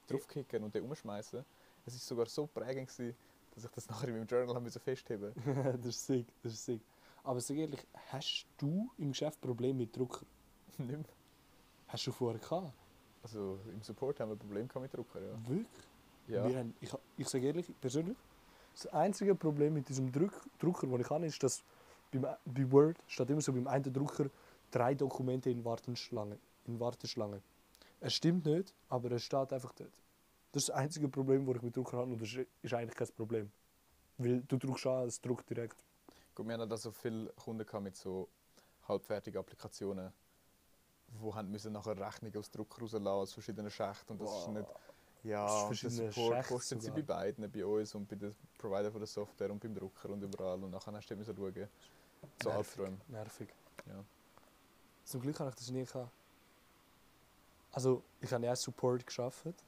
[0.07, 1.45] draufkicken und den umschmeißen.
[1.85, 3.15] Es ist sogar so prägend gewesen,
[3.51, 5.33] dass ich das nachher in meinem Journal müssen festheben.
[5.77, 6.81] das ist sick, das ist sick.
[7.23, 10.25] Aber sag ehrlich, hast du im Geschäft Probleme mit Drucker?
[10.77, 11.16] Nicht mehr.
[11.87, 12.71] Hast du vorher gehabt?
[13.23, 15.49] Also im Support haben wir Probleme gehabt mit Drucker, ja.
[15.49, 15.67] Wirklich?
[16.27, 16.47] Ja.
[16.47, 18.17] Wir haben, ich, ich sage ehrlich, persönlich,
[18.73, 21.63] das einzige Problem mit diesem Druck, Drucker, den ich habe, ist, dass
[22.11, 24.29] beim, bei Word steht immer so beim einen Drucker
[24.69, 26.37] drei Dokumente in Warteschlange.
[26.65, 27.41] In Warteschlange.
[27.99, 29.93] Es stimmt nicht, aber es steht einfach dort.
[30.51, 33.07] Das ist das einzige Problem, das ich mit Drucker habe und das ist, eigentlich kein
[33.15, 33.51] Problem.
[34.17, 35.77] Weil du druckst an, es druckt direkt.
[36.35, 38.27] Gut, wir hatten also viele Kunden mit so
[38.87, 40.11] halbfertigen Applikationen,
[41.07, 44.67] die haben müssen nachher Rechnungen aus Drucker rauslassen aus verschiedenen Schächten und das ist nicht...
[45.23, 49.07] Ja, Das Support kostet sie bei beiden, bei uns und bei den Provider von der
[49.07, 51.67] Software und beim Drucker und überall und nachher hast du müssen schauen.
[52.41, 52.79] So Nervig.
[52.79, 52.97] Albträume.
[53.07, 53.49] Nervig.
[53.87, 54.03] Ja.
[55.03, 56.11] Zum Glück habe ich das nie gehabt.
[57.71, 59.63] Also, ich habe ja Support geschafft,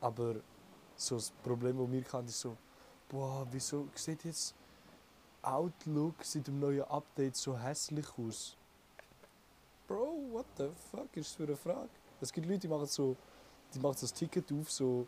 [0.00, 0.36] aber
[0.96, 2.56] so das Problem, das wir hatten, ist so,
[3.08, 4.54] boah, wieso sieht jetzt
[5.42, 8.56] Outlook seit dem neuen Update so hässlich aus?
[9.86, 11.90] Bro, what the fuck ist das für eine Frage?
[12.20, 13.16] Es gibt Leute, die machen so,
[13.72, 15.06] die machen so das Ticket auf, so,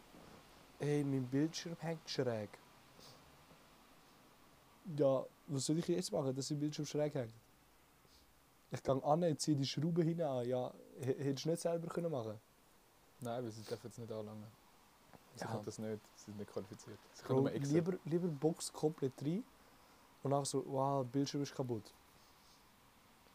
[0.79, 2.51] ey, mein Bildschirm hängt schräg.
[4.97, 7.35] Ja, was soll ich jetzt machen, dass mein Bildschirm schräg hängt?
[8.71, 10.47] Ich gehe an, ziehe die Schraube hinein.
[10.47, 12.39] Ja, h- hättest du nicht selber können machen
[13.21, 14.47] Nein, weil sie dürfen jetzt nicht anlangen.
[15.35, 15.51] Sie Ja.
[15.51, 16.99] können das nicht, sie sind nicht qualifiziert.
[17.15, 17.75] Sie Bro, können Excel.
[17.75, 19.43] lieber, lieber Box komplett rein
[20.23, 21.93] und nachher so, wow, Bildschirm ist kaputt.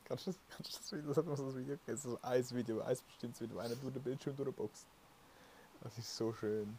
[0.06, 2.50] Kannst du das, kannst du das Video, das hat so ein Video gegeben, so ein
[2.52, 4.86] Video, ein bestimmtes Video, einer durch den Bildschirm durchboxt.
[5.82, 6.78] Das ist so schön.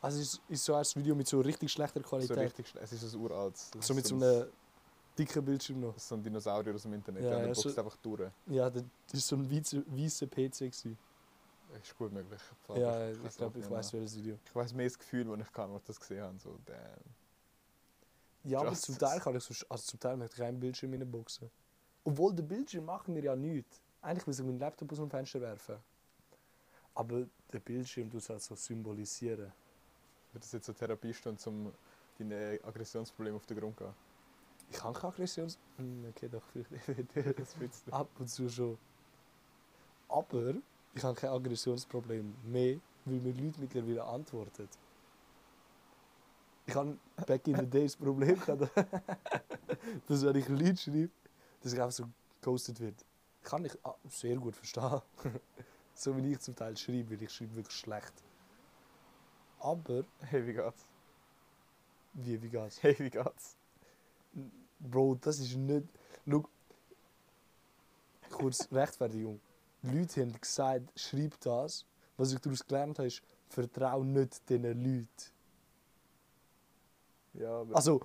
[0.00, 2.38] Also es ist, ist so ein Video mit so richtig schlechter So Qualität.
[2.38, 2.84] richtig schnell.
[2.84, 3.70] Es ist ein uraltes.
[3.72, 4.46] Das So mit so ein- einem
[5.18, 5.98] dicken Bildschirm noch.
[5.98, 7.22] So ein Dinosaurier aus dem Internet.
[7.24, 8.30] Ja, Ja, ja, der so- boxt einfach durch.
[8.46, 10.58] Ja, das war so ein weißer PC.
[10.70, 10.98] Gewesen.
[11.82, 12.40] Ist gut möglich.
[12.76, 13.78] Ja, Aber ich glaube, ich mehr.
[13.78, 14.38] weiß welches Video.
[14.44, 16.38] Ich weiß mehr das Gefühl, das ich kann, als ich das gesehen habe.
[16.38, 16.76] So, damn.
[18.50, 20.94] Ja, aber Just- zum Teil kann ich so, also zum Teil möchte ich keinen Bildschirm
[20.94, 21.50] in boxen.
[22.04, 23.80] Obwohl der Bildschirm macht mir ja nichts.
[24.00, 25.76] Eigentlich muss ich meinen Laptop aus dem Fenster werfen.
[26.94, 29.52] Aber der Bildschirm tut es halt so symbolisieren.
[30.32, 31.72] Wird das jetzt eine Therapiestunde, um
[32.18, 33.94] deine Aggressionsprobleme auf den Grund zu gehen?
[34.70, 35.58] Ich habe keine Aggressions...
[35.76, 37.92] Hm, okay, doch, vielleicht du.
[37.92, 38.78] ab und zu schon.
[40.08, 40.54] Aber
[40.94, 44.68] ich habe kein Aggressionsproblem mehr, weil mir Leute mittlerweile antworten.
[46.66, 48.70] Ich habe back in the days das Problem gehabt,
[50.06, 51.10] dass wenn ich Leute schreibe,
[51.60, 52.04] dass ich einfach so
[52.42, 53.04] ghostet wird.
[53.42, 55.00] Kann ich ah, sehr gut verstehen.
[55.94, 58.12] so wie ich zum Teil schreibe, weil ich schreibe wirklich schlecht.
[59.58, 60.84] Aber, Hey, wie geht's?
[62.14, 62.82] wie, wie geht's?
[62.82, 63.56] Hey, wie geht's?
[64.78, 65.86] Bro, das ist nicht.
[66.28, 66.44] Schau,
[68.30, 69.40] kurz Rechtfertigung.
[69.82, 71.84] Leute haben gesagt, schreib das.
[72.16, 75.06] Was ich daraus gelernt habe, ist, vertrau nicht diesen Leuten.
[77.34, 78.00] Ja, aber Also,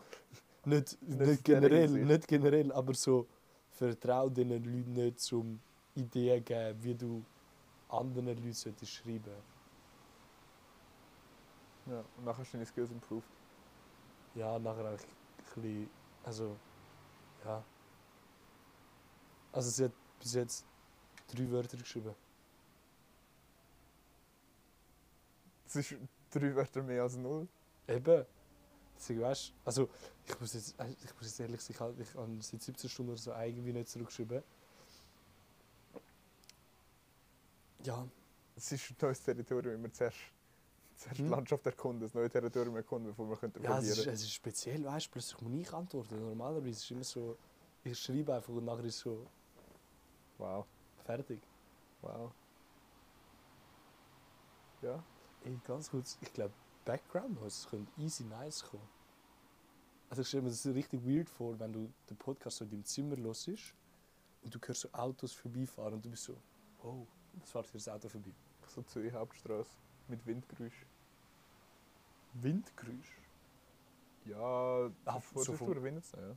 [0.65, 3.27] nicht, Nicht nicht, generell, nicht generell, aber so,
[3.75, 5.59] vertrau diesen Leuten nicht, um
[5.95, 7.23] Ideen zu geben, wie du
[7.89, 9.55] anderen Leuten solltest schreiben
[11.87, 13.29] ja, und nachher hast du deine Skills improved.
[14.33, 15.89] Ja, nachher habe ich ein bisschen.
[16.23, 16.57] Also,
[17.43, 17.63] ja.
[19.51, 20.65] Also, sie hat bis jetzt
[21.27, 22.15] drei Wörter geschrieben.
[25.65, 25.95] Das ist
[26.31, 27.47] drei Wörter mehr als null.
[27.87, 28.25] Eben.
[28.97, 29.89] Weißt, also
[30.25, 33.19] ich muss, jetzt, äh, ich muss jetzt ehrlich sein, ich habe seit 17 Stunden oder
[33.21, 34.41] so irgendwie nicht zurückgeschrieben.
[37.83, 38.07] Ja,
[38.55, 40.17] Es ist ein neues Territorium, immer zuerst,
[40.97, 41.25] zuerst Hm?
[41.25, 44.13] die Landschaft erkunden, das neue Territorium erkunden, bevor wir können ja es, ist, probieren.
[44.15, 46.19] es ist speziell, weißt du, plötzlich muss ich antworten.
[46.19, 47.37] Normalerweise ist es immer so,
[47.83, 49.27] ich schreibe einfach und nachher ist es so
[50.37, 50.65] Wow,
[51.05, 51.39] fertig.
[52.01, 52.31] wow.
[54.81, 55.03] Ja,
[55.43, 56.53] Ey, ganz kurz, ich glaube,
[56.85, 58.87] Background Noise könnte easy nice kommen.
[60.09, 62.85] Also ich stelle mir das richtig weird vor, wenn du den Podcast so in deinem
[62.85, 63.73] Zimmer hörst
[64.43, 66.37] und du hörst so Autos vorbeifahren und du bist so,
[66.83, 67.05] oh,
[67.39, 68.31] das fährt hier das Auto vorbei.
[68.67, 69.69] so Zürich Hauptstraße
[70.07, 70.85] mit Windgeräusch.
[72.33, 73.19] Windgeräusch?
[74.25, 76.35] Ja, Ah, so Tour windet es ja.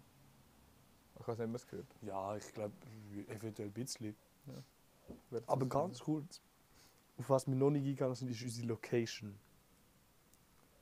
[1.15, 1.87] Ich habe es nicht mehr gehört.
[2.03, 2.75] Ja, ich glaube,
[3.29, 4.15] eventuell ein bisschen.
[5.31, 6.41] Wer Aber ganz kurz,
[7.19, 9.35] auf was wir noch nicht eingegangen sind, ist unsere Location.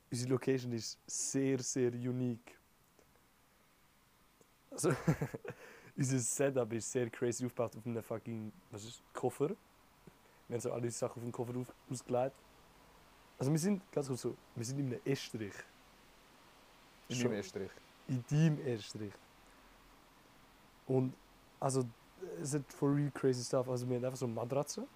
[0.09, 2.57] Unsere Location ist sehr, sehr unique.
[4.71, 4.93] Also,
[5.97, 9.49] unser Setup ist sehr crazy aufgebaut auf einem fucking, was ist, Koffer.
[10.47, 12.35] Wir haben so alle Sachen auf den Koffer auf, ausgelegt.
[13.39, 15.53] Also wir sind, ganz kurz so, wir sind in einem Estrich.
[17.09, 17.71] In meinem Estrich.
[18.07, 19.13] in deinem Estrich.
[20.87, 21.13] Und
[21.59, 21.85] also
[22.41, 23.69] es ist for real crazy stuff.
[23.69, 24.87] Also wir haben einfach so eine Matratze.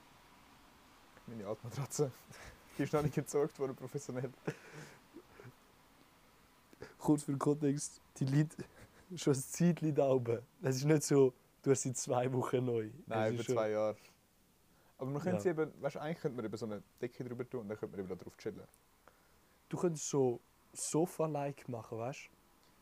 [1.28, 2.12] Meine Altmatratze.
[2.78, 4.32] Die ist noch nicht entsorgt worden, professionell.
[7.02, 8.56] Kurz für den Kontext, die Leute,
[9.16, 10.40] schon ein Zeitchen da oben.
[10.62, 11.34] Es ist nicht so,
[11.64, 12.90] du hast sie zwei Wochen neu.
[13.08, 13.98] Nein, über schon- zwei Jahre.
[15.00, 15.42] Aber man könnte Ja.
[15.42, 17.78] sie eben, weißt du, eigentlich könnte man eben so eine Decke drüber tun und dann
[17.78, 18.62] könnte man eben da drauf chillen.
[19.68, 20.40] Du könntest so
[20.74, 22.30] Sofa-like machen, weißt du?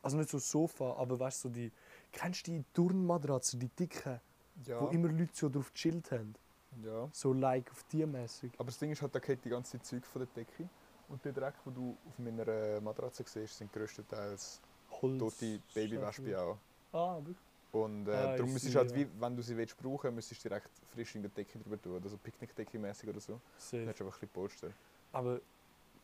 [0.01, 1.71] Also nicht so Sofa, aber weißt du, so die.
[2.11, 4.19] Kennst du die Turnmatratzen, die dicken,
[4.65, 4.81] Ja.
[4.81, 6.35] wo immer Leute so drauf gechillt haben?
[6.83, 7.07] ja.
[7.13, 8.51] So like auf die mäßig.
[8.57, 10.69] Aber das Ding ist halt, da geht die ganze Zeug von der Decke.
[11.09, 14.61] Und der Dreck, den du auf meiner äh, Matratze siehst, sind größtenteils
[15.01, 15.19] Holz.
[15.19, 16.57] tote Babywespen auch.
[16.93, 17.37] Ah, wirklich?
[17.71, 18.97] Und äh, Ah, darum müsstest du halt, ja.
[18.97, 22.01] wie, wenn du sie willst brauchen müsstest du direkt frisch in der Decke drüber tun.
[22.03, 23.33] Also Picknickdecke mäßig oder so.
[23.33, 23.87] Dann Safe.
[23.87, 24.69] hast du einfach ein bisschen Polster.
[25.11, 25.39] Aber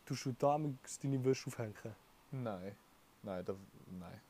[0.06, 1.74] tust du damals deine Wäsche aufhängen?
[2.32, 2.76] Nein.
[3.24, 3.56] Nein, da,
[4.00, 4.22] nein.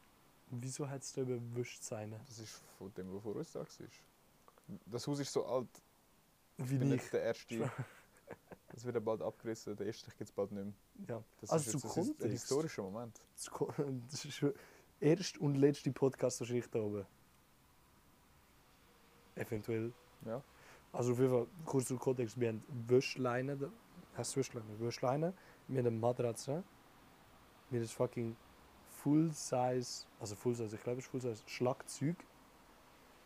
[0.51, 2.13] Wieso hat es da über Wäsche sein?
[2.27, 3.67] Das ist von dem, was vor uns da war.
[4.85, 5.67] Das Haus ist so alt.
[6.57, 7.01] Ich Wie bin ich.
[7.01, 7.69] nicht der Erste.
[8.69, 9.75] Das wird ja bald abgerissen.
[9.77, 10.73] Der erste gibt es bald nicht mehr.
[11.07, 11.23] Ja.
[11.41, 12.31] Das Also ist zu jetzt ist ein Kontext.
[12.31, 13.21] historischer Moment.
[14.11, 14.53] Das ist schon
[14.99, 17.05] erst und letzte Podcast wahrscheinlich da oben.
[19.35, 19.91] Eventuell.
[20.25, 20.41] Ja.
[20.91, 23.69] Also auf jeden Fall, kurz zum Kontext, wir haben Wäschleine, da-
[24.17, 24.79] heißt es Wäschleine?
[24.79, 25.33] Wäschleine,
[25.67, 26.63] wir haben eine Matratze,
[27.69, 28.35] wir haben das fucking
[29.03, 32.15] Full-Size, also Full-Size, ich glaube es ist Full-Size, Schlagzeug.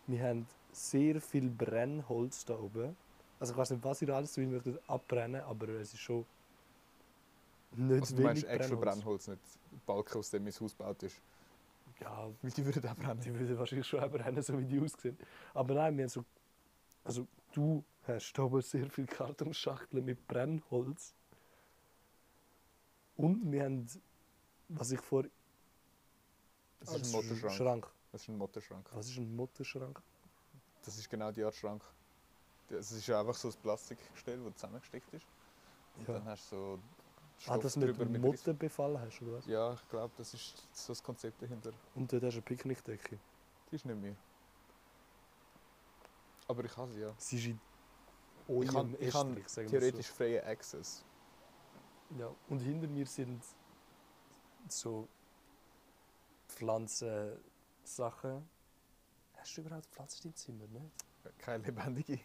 [0.07, 2.97] Wir haben sehr viel Brennholz da oben.
[3.39, 6.25] Also ich weiß nicht, was ihr alles so möchtet abbrennen, aber es ist schon
[7.75, 9.27] nicht Also du meinst wenig extra Brennholz.
[9.27, 9.41] Nicht
[9.85, 11.21] Balken, aus dem mein Haus gebaut ist.
[11.99, 13.21] Ja, Weil die würden auch brennen.
[13.21, 15.17] Die würden wahrscheinlich schon auch brennen, so wie die aussehen.
[15.53, 16.25] Aber nein, wir haben so.
[17.03, 21.13] Also, du hast da oben sehr viele Kartonschachteln mit Brennholz.
[23.15, 23.85] Und wir haben,
[24.69, 25.23] was ich vor.
[26.79, 27.53] Das ist ein als Motterschrank.
[27.53, 27.87] Schrank.
[28.11, 28.89] Das ist ein Motterschrank.
[28.93, 30.01] Was ist ein Mutterschrank?
[30.85, 31.83] Das ist genau die Art Schrank.
[32.69, 35.25] Das ist ja einfach so ein Plastikgestell, das zusammengesteckt ist.
[35.97, 36.13] Und Ja.
[36.15, 36.79] dann hast du so
[37.51, 39.45] Ah, Stoff du nicht drüber mit Mutter befallen hast, oder was?
[39.47, 41.71] Ja, ich glaube, das ist so das Konzept dahinter.
[41.95, 43.17] Und dort hast du eine Picknickdecke.
[43.71, 44.15] Die ist nicht mehr.
[46.47, 47.13] Aber ich habe sie ja.
[47.17, 47.59] Sie ist in
[48.49, 48.91] Ich sagen
[49.71, 51.05] wir theoretisch freien Access.
[52.09, 52.19] So.
[52.19, 52.35] Ja.
[52.49, 53.43] Und hinter mir sind
[54.67, 55.07] so
[56.47, 58.49] Pflanzensachen.
[59.37, 60.91] Hast du überhaupt Pflanzen in deinem Zimmer, ne?
[61.37, 62.19] Keine lebendige.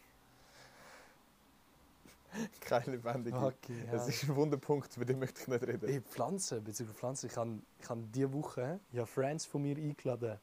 [2.60, 3.36] Keine lebendige.
[3.36, 5.88] Okay, Das ist ein Wunderpunkt, über den möchte ich nicht reden.
[5.88, 10.38] Hey, Pflanzen, bezüglich Pflanzen, ich habe ich hab diese Woche ja Friends von mir eingeladen.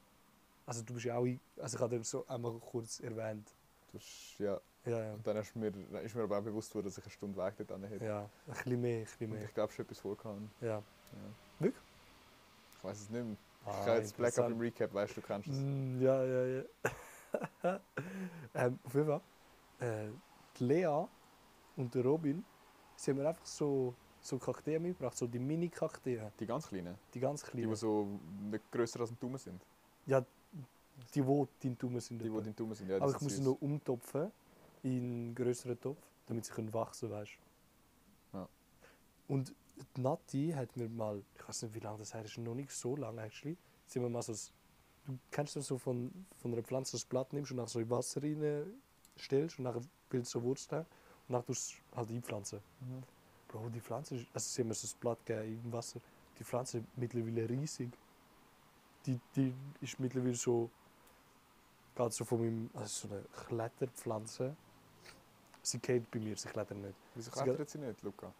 [0.65, 1.25] Also du bist ja auch,
[1.57, 3.47] also ich habe dir so einmal kurz erwähnt.
[3.91, 5.13] Du hast, ja, Ja, ja.
[5.13, 5.71] und dann ist mir,
[6.03, 8.05] ist mir aber auch bewusst worden, dass ich eine Stunde Weg dort hätte.
[8.05, 9.45] Ja, ein bisschen mehr, ein bisschen Und mehr.
[9.45, 10.49] ich glaube, schon etwas vorgehauen.
[10.61, 10.67] Ja.
[10.67, 10.81] Ja.
[11.59, 11.83] Wirklich?
[12.77, 13.35] Ich weiß es nicht mehr.
[13.65, 15.55] Ah, ich habe jetzt Black Up im Recap, weißt du, du kennst es.
[15.57, 16.63] Mm, Ja, ja, ja.
[18.55, 19.21] ähm, auf jeden Fall,
[19.79, 20.07] äh,
[20.57, 21.05] die Lea
[21.81, 22.43] und der Robin,
[22.95, 26.95] sie haben mir einfach so, so Kakteen mitgebracht, so die Mini-Kakteen, Die ganz kleinen.
[27.13, 27.69] die ganz Die, kleinen.
[27.69, 28.07] die so
[28.49, 29.65] nicht grösser als ein Daumen sind.
[30.05, 30.21] ja,
[31.15, 32.19] die, die dein Daumen sind.
[32.19, 32.41] Die, die etwa.
[32.41, 32.89] dein Daumen sind.
[32.89, 34.31] Ja, die Aber ich sind muss sie noch umtopfen
[34.83, 37.31] in einen größeren Topf, damit sie können wachsen können, weißt
[38.33, 38.47] Ja.
[39.27, 39.53] Und
[39.95, 42.71] die Nati hat mir mal, ich weiß nicht wie lange das her ist, noch nicht
[42.71, 43.57] so lange sie
[43.95, 44.33] haben mir mal so,
[45.05, 47.89] du kennst das so von, von einer Pflanze das Blatt nimmst und nachher so in
[47.89, 48.65] Wasser rein
[49.17, 50.85] stellst und nachher bildet so Wurzeln
[51.31, 52.59] und nachher tust du halt einpflanzen.
[52.81, 53.03] Mhm.
[53.47, 55.99] Bro, die Pflanze, ist, also sie haben mir so das Blatt gegeben im Wasser,
[56.37, 57.91] die Pflanze ist mittlerweile riesig.
[59.05, 60.69] Die, die ist mittlerweile so,
[61.95, 64.55] geht so von meinem, also so eine Kletterpflanze.
[65.63, 66.95] Sie geht bei mir, sie klettert nicht.
[67.15, 68.33] Wieso Sie klettert sie nicht, Luca?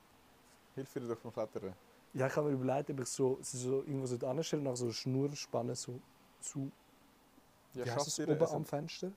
[0.76, 1.76] Hilf ihr doch beim Klettern.
[2.14, 4.78] Ja, ich habe mir überlegt, ob ich so, sie so irgendwo so anstellen und nach
[4.78, 6.00] so eine Schnur spannen, so
[6.40, 6.72] zu,
[7.74, 9.12] Ja, wie heisst das, oben am Fenster?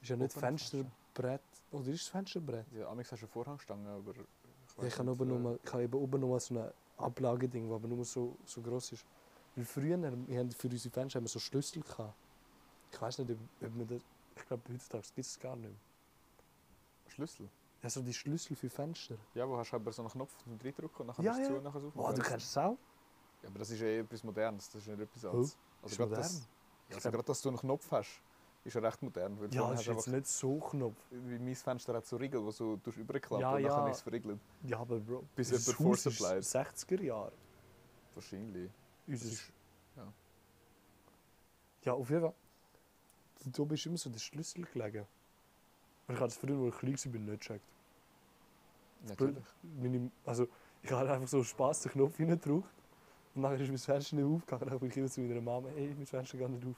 [0.00, 0.40] Ist ja nicht Oben
[1.14, 1.42] Fensterbrett,
[1.72, 2.66] oder ist es Fensterbrett?
[2.72, 4.14] Ja, Amix hast du eine Vorhangstange, aber...
[4.76, 7.74] Weiss ich habe oben äh, mal, ich habe eben oben mal so ein Ablageding, das
[7.76, 9.04] aber nur so, so gross ist.
[9.56, 12.14] Weil früher, wir haben für unsere Fenster haben wir so Schlüssel gehabt.
[12.92, 14.02] Ich weiß nicht, ob, ob wir das,
[14.36, 15.78] ich glaube heutzutage gibt es gar nicht mehr.
[17.08, 17.48] Schlüssel.
[17.82, 19.16] Ja, so die Schlüssel für Fenster.
[19.34, 21.42] Ja, wo hast du aber so einen Knopf zum Reindrücken und dann Ja, kannst du
[21.42, 21.48] ja.
[21.48, 22.76] zu und dann kannst du Oh, du kennst es auch?
[23.42, 25.48] Ja, aber das ist eh etwas Modernes, das ist nicht etwas Oh, Altes.
[25.50, 26.22] Ist Also gerade modern.
[26.22, 26.46] das, ja,
[26.90, 28.22] Ich also gerade, dass du einen Knopf hast,
[28.64, 29.38] ist ja recht modern.
[29.40, 30.96] Weil Ja, hast ist du jetzt nicht so Knopf.
[31.10, 33.88] wie mein Fenster hat so Riegel, die so durch überklappen Ja, und dann ja.
[33.88, 34.38] ist es verriegelt.
[34.64, 36.44] Ja, aber Bro, Bis jemand Haus ist vorsupplied.
[36.44, 37.32] 60er Jahre.
[38.14, 38.70] Wahrscheinlich.
[39.06, 39.52] Das Unser, ist,
[39.96, 40.12] ja.
[41.84, 42.34] ja, auf jeden Fall.
[43.46, 45.06] Da bist immer so der Schlüssel gelegen.
[46.06, 47.64] Und ich habe das früher, als ich klein war, nicht gecheckt.
[49.08, 49.44] Natürlich.
[49.62, 50.46] Meine, also,
[50.82, 52.68] ich habe einfach so Spaß den Knopf reingedrückt.
[53.34, 54.68] Und dann ist mein Fenster nicht aufgegangen.
[54.68, 56.76] Dann bin ich immer zu meiner Mama, ey, mein Fenster geht nicht auf.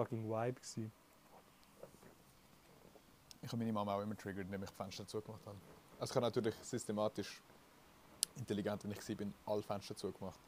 [0.00, 0.92] Fucking Vibe gewesen.
[3.42, 5.56] Ich habe meine Mama auch immer triggert, indem ich die Fenster zugemacht habe.
[5.98, 7.42] Also ich habe natürlich systematisch,
[8.36, 10.38] intelligent wenn ich war, alle Fenster zugemacht.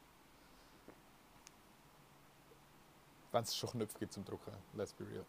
[3.31, 5.25] Wenn es schon Knöpfe gibt zum Drucken, let's be real.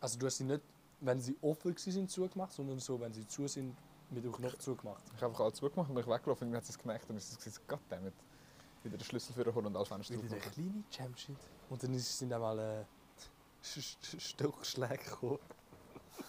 [0.00, 0.62] Also du hast sie nicht,
[1.00, 3.76] wenn sie offen sind, zugemacht, sondern so, wenn sie zu sind,
[4.10, 5.02] mit dem Knopf zugemacht.
[5.14, 7.16] Ich habe einfach alles zugemacht und bin weggelaufen und dann hat sie es gemerkt und
[7.16, 8.14] ist es goddammit.
[8.82, 10.50] Wieder den Schlüssel für holen und alles Fenster Wieder machen.
[10.52, 11.36] kleine Jamshit.
[11.68, 12.84] Und dann ist- sind einmal äh,
[13.62, 15.38] Sch- Sch- Stockschläge gekommen.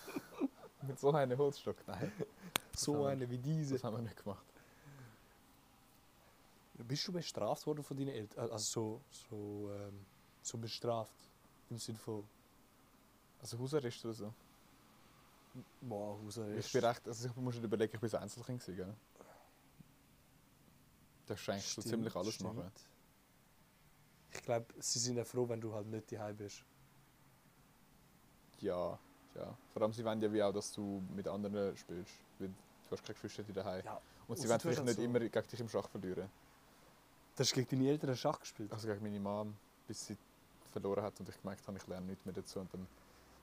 [0.88, 1.78] Mit so einem Holzstock?
[1.88, 2.12] Nein,
[2.76, 3.76] So eine wie diese.
[3.76, 4.46] das haben wir nicht gemacht.
[6.74, 8.50] Bist du bestraft worden von deinen Eltern?
[8.50, 10.06] Also so, so, ähm,
[10.42, 11.14] so bestraft?
[11.70, 12.28] Im Sinne von,
[13.40, 14.34] Also Hausarrest oder so?
[15.82, 16.68] boah, Hausarrest.
[16.68, 18.96] Ich bin recht, also ich muss nicht überlegen, ich bin so Einzelkind gewesen?
[21.28, 22.56] Da kannst du ziemlich alles stimmt.
[22.58, 22.72] machen.
[24.34, 26.64] Ich glaube, sie sind ja froh, wenn du halt nicht daheim bist.
[28.62, 28.98] Ja,
[29.36, 29.58] ja.
[29.74, 32.14] Vor allem sie wollen ja wie auch, dass du mit anderen spielst.
[32.40, 32.54] Weil du
[32.92, 33.84] hast keine Geschwister daheim.
[33.86, 36.30] Ja, Und sie wollen vielleicht nicht so- immer gegen dich im Schach verlieren.
[37.36, 38.72] Du hast gegen deine Eltern Schach gespielt?
[38.72, 39.56] Also gegen meine Mom,
[39.88, 40.18] bis sie
[40.72, 42.60] verloren hat und ich gemerkt habe, ich lerne nichts mehr dazu.
[42.60, 42.88] Und dann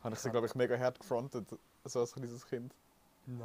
[0.03, 1.47] habe ich Ich sie, glaube ich, mega hart gefrontet,
[1.85, 2.75] so als kleines Kind.
[3.27, 3.39] Nein.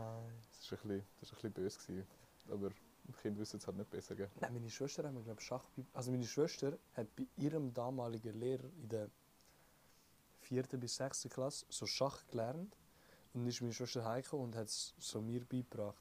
[0.51, 1.79] Das war ein bisschen, das war ein bisschen böse.
[1.79, 2.07] Gewesen.
[2.51, 4.15] Aber die Kinder wissen es halt nicht besser.
[4.15, 4.29] Gell?
[4.39, 8.37] Nein, meine Schwester hat mir, glaube Schach bei, Also meine Schwester hat bei ihrem damaligen
[8.39, 9.09] Lehrer in der
[10.43, 12.75] vierten bis sechsten Klasse so Schach gelernt.
[13.33, 15.97] Und ist meine Schwester heimgekommen und hat es so mir beigebracht.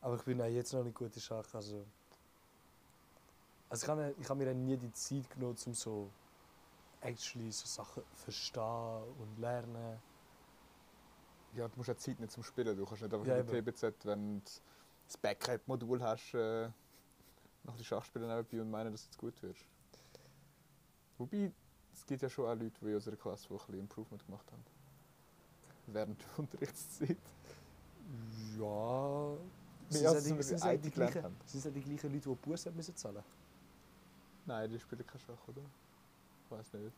[0.00, 1.52] Aber ich bin auch jetzt noch nicht gut in Schach.
[1.54, 1.84] Also,
[3.68, 6.10] also ich habe ich hab mir nie die Zeit genommen, um so
[7.00, 9.98] actually so Sachen verstehen und lernen.
[11.54, 12.76] Ja, du musst ja Zeit nicht zum Spielen.
[12.76, 13.64] Du kannst nicht einfach Ja, in der.
[13.64, 14.50] TBZ, wenn du
[15.06, 16.68] das Backup-Modul hast, äh,
[17.64, 19.64] noch die Schachspielen nebenbei und meinen, dass du jetzt gut wirst.
[21.16, 21.50] Wobei,
[21.98, 24.46] es gibt ja schon auch Leute die in unserer Klasse, die ein bisschen Improvement gemacht
[24.52, 24.64] haben.
[25.88, 27.16] Während der Unterrichtszeit.
[28.58, 29.36] Ja.
[29.88, 32.66] Sind es sie die, sind es IT die, gleichen, sind die gleichen Leute, die Buß
[32.66, 33.22] haben müssen zahlen?
[34.46, 35.62] Nein, die spielen kein Schach, oder?
[36.44, 36.92] Ich weiß nicht.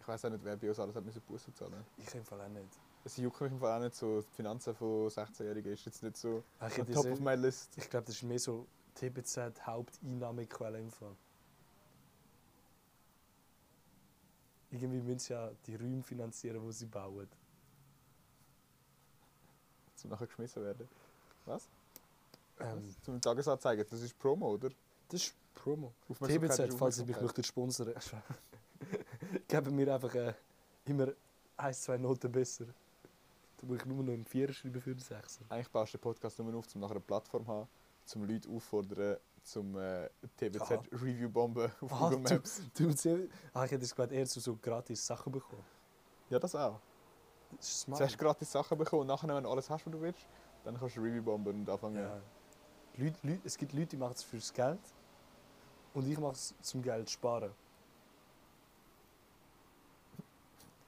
[0.00, 1.84] Ich weiß auch nicht, wer bei uns alles hat müssen Bussen zahlen.
[1.96, 2.80] Ich im Fall auch nicht.
[3.04, 4.20] Es juckt mich im Fall auch nicht so.
[4.20, 7.72] Die Finanzen von 16-Jährigen ist jetzt nicht so Ich, top of my list.
[7.76, 11.14] ich glaube, das ist mehr so TBZ Haupteinnahmequelle im Fall.
[14.72, 17.28] Irgendwie müssen sie ja die Räume finanzieren, die sie bauen.
[19.94, 20.88] Zum nachher geschmissen werden.
[21.44, 21.68] Was?
[22.58, 22.94] Ähm?
[23.02, 23.86] Zum Tagesanzeigen.
[23.88, 24.70] Das ist Promo, oder?
[25.12, 25.92] das ist Promo.
[26.08, 27.92] TBZ, falls ihr mich möchtet sponsern
[29.48, 30.34] geben mir einfach äh,
[30.86, 31.08] immer
[31.56, 32.66] ein, zwei Noten besser.
[33.58, 35.42] Da muss ich nur noch einen Vierer schreiben für den Sechser.
[35.48, 37.68] Eigentlich baust du den Podcast nur auf, um nachher eine Plattform zu haben,
[38.16, 40.08] um Leute auffordern, zum äh, Aha.
[40.38, 42.62] TBZ-Review-Bomben auf Ah, Google du- Maps.
[42.74, 45.64] Du, du, ah, ich hätte es gemeint, eher so, so gratis Sachen bekommen.
[46.30, 46.80] Ja, das auch.
[47.56, 47.98] Das ist smart.
[47.98, 50.26] Zuerst gratis Sachen bekommen und nachher, wenn du alles hast, was du willst,
[50.64, 51.96] dann kannst du Review-Bomben und anfangen.
[51.96, 52.20] Ja.
[52.96, 54.80] Leute, Leute, es gibt Leute, die machen es fürs Geld
[55.94, 57.50] und ich mache es zum Geld sparen.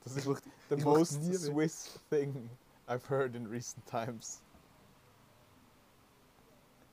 [0.04, 0.28] Das ist
[0.68, 2.50] the most Swiss thing
[2.86, 4.42] I've heard in recent times.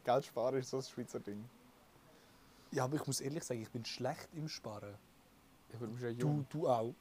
[0.03, 1.47] Geld sparen ist so ein Schweizer Ding.
[2.71, 4.95] ja, aber ich muss ehrlich sagen, ich bin schlecht im Sparen.
[5.69, 6.45] Ich bin ja Du, jung.
[6.49, 6.93] du auch.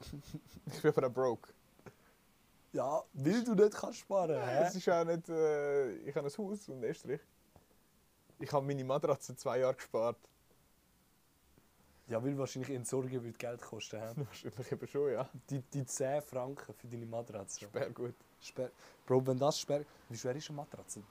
[0.66, 1.52] Ich bin aber auch broke.
[2.72, 4.30] Ja, weil du nicht kannst sparen.
[4.30, 4.78] Es Hä?
[4.78, 5.28] ist auch nicht.
[5.28, 7.20] Äh, ich habe ein Haus in Österreich.
[8.38, 10.18] Ich habe meine Matratze zwei Jahre gespart.
[12.06, 14.00] Ja, weil wahrscheinlich Entsorgen wird Geld kosten.
[14.00, 14.12] Hä?
[14.16, 15.28] Wahrscheinlich eben schon, ja.
[15.50, 17.60] Die, die 10 Franken für deine Matratze.
[17.64, 18.14] Sperr gut.
[18.40, 18.70] Sper
[19.06, 19.86] Bro, wenn das sperrt.
[20.08, 21.02] Wie schwer ist eine Matratze?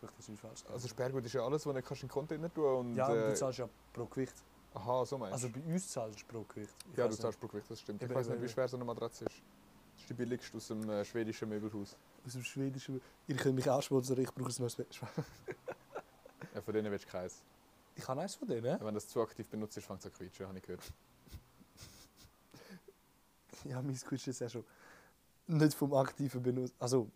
[0.00, 0.72] Ich möchte das nicht falsch sagen.
[0.72, 2.94] Also Sperrgut ist ja alles, was du kannst in den Container tun und.
[2.94, 4.32] ja, und äh, du zahlst ja pro Gewicht.
[4.72, 5.46] aha, so meinst du?
[5.46, 6.74] Also bei uns zahlst du pro Gewicht.
[6.90, 8.02] Ich ja, du zahlst pro Gewicht, das stimmt.
[8.02, 9.42] Eben, ich weiß nicht, wie schwer so eine Matratze ist.
[9.92, 11.90] Das ist die billigste aus dem äh, schwedischen Möbelhaus.
[11.90, 11.98] nicht.
[12.26, 13.02] Aus dem Schwedischen.
[13.26, 14.70] Ihr könnt mich auch sponsern, ich brauche es noch.
[16.54, 17.42] Ja, von denen willst du keins.
[17.94, 18.64] Ich habe eins von denen.
[18.64, 20.82] Ja, Wenn das zu aktiv benutzt fängt es an zu quietschen, habe ich gehört.
[23.64, 24.64] Ja, mein Quiz ist ja schon
[25.46, 26.74] nicht vom aktiven Benutzen.
[26.78, 27.10] Also,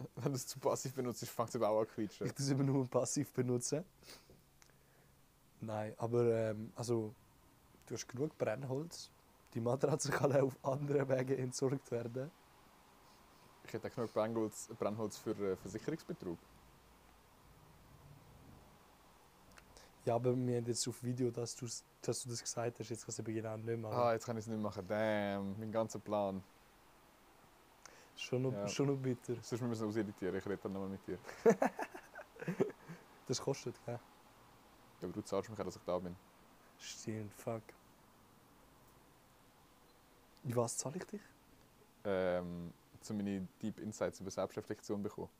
[0.16, 2.26] Wenn du es zu passiv benutzt, fängt es eben auch an zu quietschen.
[2.26, 3.84] ich es immer nur passiv benutzen.
[5.60, 7.14] Nein, aber ähm, also,
[7.86, 9.10] du hast genug Brennholz.
[9.54, 12.30] Die Matratze kann auch auf anderen Wegen entsorgt werden.
[13.64, 16.38] Ich hätte auch genug Brennholz, Brennholz für äh, Versicherungsbetrug.
[20.06, 21.54] Ja, aber wir haben jetzt auf Video, dass,
[22.00, 22.88] dass du das gesagt hast.
[22.88, 23.90] Jetzt kann ich es genau nicht mehr.
[23.90, 24.86] Ah, jetzt kann ich es nicht machen.
[24.88, 26.42] Damn, mein ganzer Plan.
[28.20, 28.68] Schon, noch, ja.
[28.68, 29.34] schon noch bitter.
[29.34, 30.36] Sonst müssen wir es auseditieren.
[30.36, 31.18] Ich rede dann nochmal mit dir.
[33.30, 33.94] Das kostet, gell?
[33.94, 36.16] Ja, aber du zahlst mich auch, dass ich da bin.
[36.78, 37.62] Stimmt, fuck.
[40.42, 41.20] In was zahle ich dich?
[42.02, 45.30] Ähm, zu meine Deep Insights über Selbstreflexion bekommen.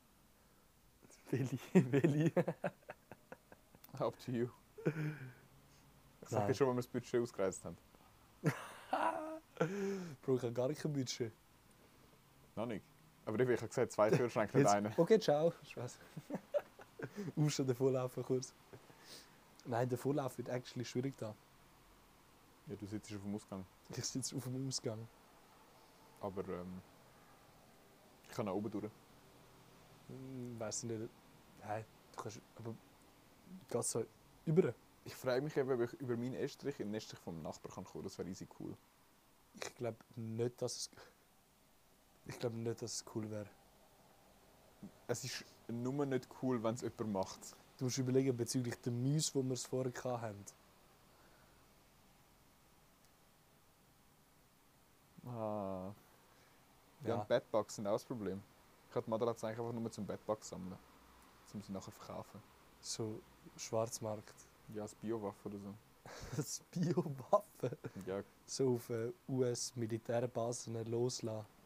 [1.30, 1.58] Welche?
[1.72, 2.32] Welche?
[3.98, 4.48] Up to you.
[6.22, 7.76] Ich sag dir schon, wenn wir das Budget ausgereist haben.
[10.22, 11.32] Bro, ich habe gar kein Budget.
[12.61, 12.84] Noch nicht.
[13.24, 14.92] Aber ich habe gesagt, zwei Kühlschränke, nicht einen.
[14.94, 15.54] Okay, ciao.
[15.62, 15.98] Spaß.
[17.36, 18.52] Aufstehen, den Vorlaufen kurz.
[19.64, 21.34] Nein, der Vorlauf wird actually schwierig da.
[22.66, 23.64] Ja, du sitzt auf dem Ausgang.
[23.96, 25.08] Ich sitze auf dem Ausgang.
[26.20, 26.82] Aber ähm,
[28.28, 28.90] ich kann auch oben durch.
[30.08, 31.08] Hm, Weiß nicht.
[31.61, 32.42] Nein, du kannst.
[32.56, 32.74] Aber
[33.70, 34.04] geht so
[34.44, 34.74] über.
[35.06, 37.84] Ich freue mich eben, ob ich über meinen Estrich in den Estrich vom Nachbarn kann
[37.84, 38.04] kommen.
[38.04, 38.76] Das wäre easy cool.
[39.54, 40.90] Ich glaube nicht, dass es.
[42.30, 43.48] Ich glaube nicht, dass es cool wäre.
[45.08, 47.40] Es ist nur nicht cool, wenn es jemand macht.
[47.76, 50.44] Du musst überlegen, bezüglich der Mäuse, die wir es vorher hatten.
[55.26, 55.92] Ah.
[57.02, 57.24] Ja, Ja.
[57.24, 58.40] Bedbugs sind auch das Problem.
[58.88, 60.78] Ich habe die Matratze eigentlich einfach nur zum Bedbug sammeln.
[61.52, 62.40] Um sie nachher verkaufen.
[62.80, 63.20] So
[63.56, 64.34] Schwarzmarkt.
[64.72, 65.74] Ja, als Biowaffe oder so.
[66.36, 67.76] Das Biowaffen.
[68.06, 71.59] Ja, So auf äh, US-Militärbasen loslassen.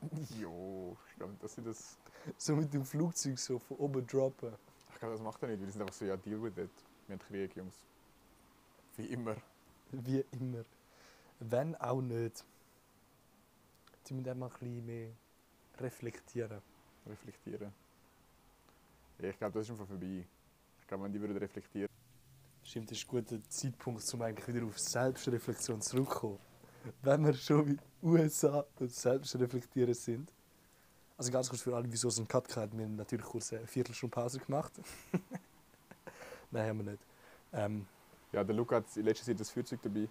[0.38, 1.98] jo, ich glaube dass sie das.
[2.36, 4.52] So mit dem Flugzeug so von oben droppen.
[4.92, 5.60] Ich glaube, das macht er nicht.
[5.60, 6.70] weil Die sind einfach so, ja, deal with it.
[7.06, 7.74] Wir haben Krieg, Jungs.
[8.96, 9.36] Wie immer.
[9.90, 10.64] Wie immer.
[11.40, 12.44] Wenn auch nicht.
[14.06, 15.08] Die müssen einfach ein bisschen mehr
[15.78, 16.60] reflektieren.
[17.06, 17.72] Reflektieren.
[19.18, 20.24] Ja, ich glaube, das ist einfach vorbei.
[20.80, 21.88] Ich glaube, wenn die würden reflektieren.
[22.64, 26.38] Stimmt, das ist ein guter Zeitpunkt, um eigentlich wieder auf Selbstreflexion zurückzukommen.
[27.02, 30.32] Wenn wir schon mit USA und Selbstreflektieren sind.
[31.16, 33.66] Also ganz kurz für alle, wieso es einen Cut gehabt Wir haben natürlich kurz eine
[33.66, 34.72] Viertelstunde Pause gemacht.
[36.50, 37.02] Nein, haben wir nicht.
[37.52, 37.86] Ähm,
[38.32, 40.08] Ja, der Luca hat in letzter Zeit das Feuerzeug dabei.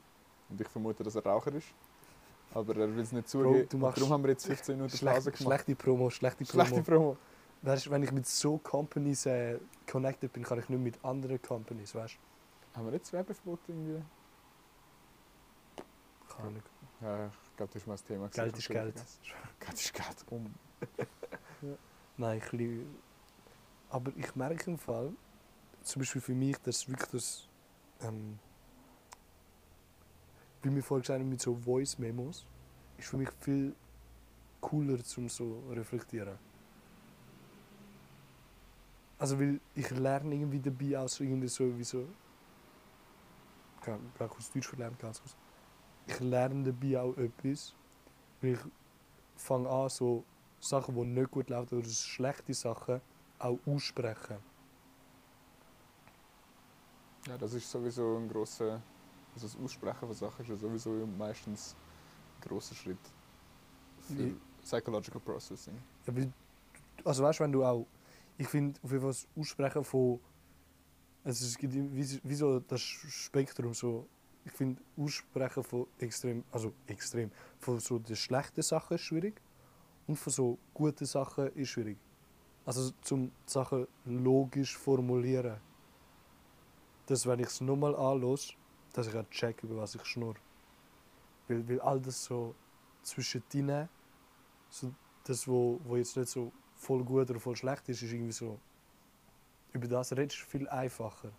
[0.49, 1.67] Und ich vermute, dass er Raucher ist.
[2.53, 3.67] Aber er will es nicht zugeben.
[3.69, 5.43] Darum haben wir jetzt 15 Minuten schlecht, Pause gemacht.
[5.43, 6.65] schlechte Promo, schlechte Promo.
[6.65, 7.17] Schlechte Promo.
[7.61, 9.59] Weißt, wenn ich mit so Companies äh,
[9.89, 12.17] connected bin, kann ich nicht mit anderen Companies, weißt
[12.74, 14.01] Haben wir jetzt Werbeverbot irgendwie?
[16.41, 16.63] Ahnung.
[17.01, 18.27] Ja, ich glaube, das ist mal das Thema.
[18.29, 18.95] Geld ist Geld.
[19.59, 20.25] Geld ist Geld.
[20.29, 20.53] Um.
[22.17, 22.85] Nein, ich liebe.
[23.89, 25.11] Aber ich merke im Fall,
[25.83, 27.47] zum Beispiel für mich, dass wirklich das.
[28.01, 28.39] Ähm,
[30.63, 32.45] wie wir vorhin gesagt haben, mit so Voice-Memos,
[32.97, 33.75] ist für mich viel
[34.59, 36.37] cooler zum so reflektieren.
[39.17, 42.07] Also, weil ich lerne irgendwie dabei auch so irgendwie so, wie so.
[43.79, 43.87] Ich
[44.29, 45.35] kurz Deutsch verlernen, ganz kurz.
[46.07, 47.73] Ich lerne dabei auch etwas.
[48.41, 48.59] Weil ich
[49.35, 50.23] fange an, so
[50.59, 53.01] Sachen, die nicht gut laufen oder schlechte Sachen,
[53.39, 54.37] auch aussprechen.
[57.27, 58.81] Ja, das ist sowieso ein grosser.
[59.33, 61.75] Also das Aussprechen von Sachen ist ja sowieso meistens
[62.37, 62.97] ein grosser Schritt
[64.01, 64.33] für Ja.
[64.63, 65.77] Psychological Processing.
[66.05, 66.13] Ja,
[67.05, 67.87] also weißt du, wenn du auch,
[68.37, 70.19] ich finde auf jeden Fall das Aussprechen von,
[71.23, 74.07] also es gibt wie, wie so das Spektrum so,
[74.45, 79.41] ich finde Aussprechen von extrem, also extrem, von so den schlechten Sachen ist schwierig
[80.07, 81.97] und von so guten Sachen ist schwierig.
[82.65, 85.59] Also zum Sachen logisch formulieren,
[87.05, 88.53] dass wenn ich es nochmal anlos,
[88.93, 90.35] dass ich auch check, über was ich schnurr.
[91.47, 92.55] Weil, weil all das so
[93.03, 93.89] zwischen denen,
[94.69, 98.31] so das, wo, wo jetzt nicht so voll gut oder voll schlecht ist, ist irgendwie
[98.31, 98.59] so.
[99.73, 101.31] Über das redest du viel einfacher.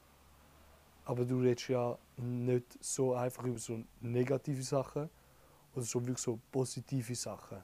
[1.05, 5.11] Aber du redest ja nicht so einfach über so negative Sachen
[5.75, 7.59] oder so wirklich so positive Sachen.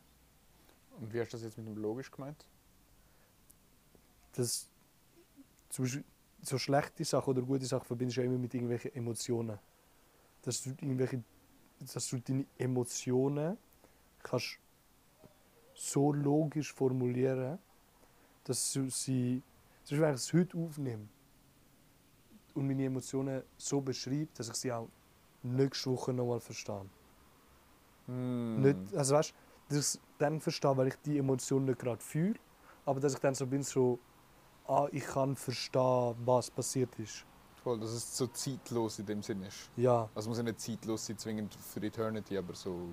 [1.00, 2.44] Und wie hast du das jetzt mit dem logisch gemeint?
[4.32, 4.68] Das,
[5.68, 6.04] zum Beispiel,
[6.42, 9.58] so schlechte Sachen oder gute Sachen verbindest du ja immer mit irgendwelchen Emotionen.
[10.42, 11.22] Dass du, irgendwelche,
[11.80, 13.56] dass du deine Emotionen
[14.22, 14.58] kannst
[15.74, 17.58] so logisch formulieren,
[18.44, 19.42] dass du sie,
[19.84, 21.08] zum Beispiel wenn ich es heute aufnehme
[22.54, 24.88] und meine Emotionen so beschreibe, dass ich sie auch
[25.42, 26.84] nächste Woche nochmal verstehe.
[28.06, 28.62] Hm.
[28.62, 29.34] Nicht, also weißt,
[29.68, 32.34] dass ich dann verstehe, weil ich die Emotion nicht gerade fühle,
[32.84, 33.98] aber dass ich dann so bin, so,
[34.66, 37.24] ah, ich kann verstehen, was passiert ist.
[37.62, 39.70] Voll, dass es so zeitlos in dem Sinn ist.
[39.76, 42.92] Ja, Also es muss ja nicht zeitlos sein, zwingend für Eternity, aber so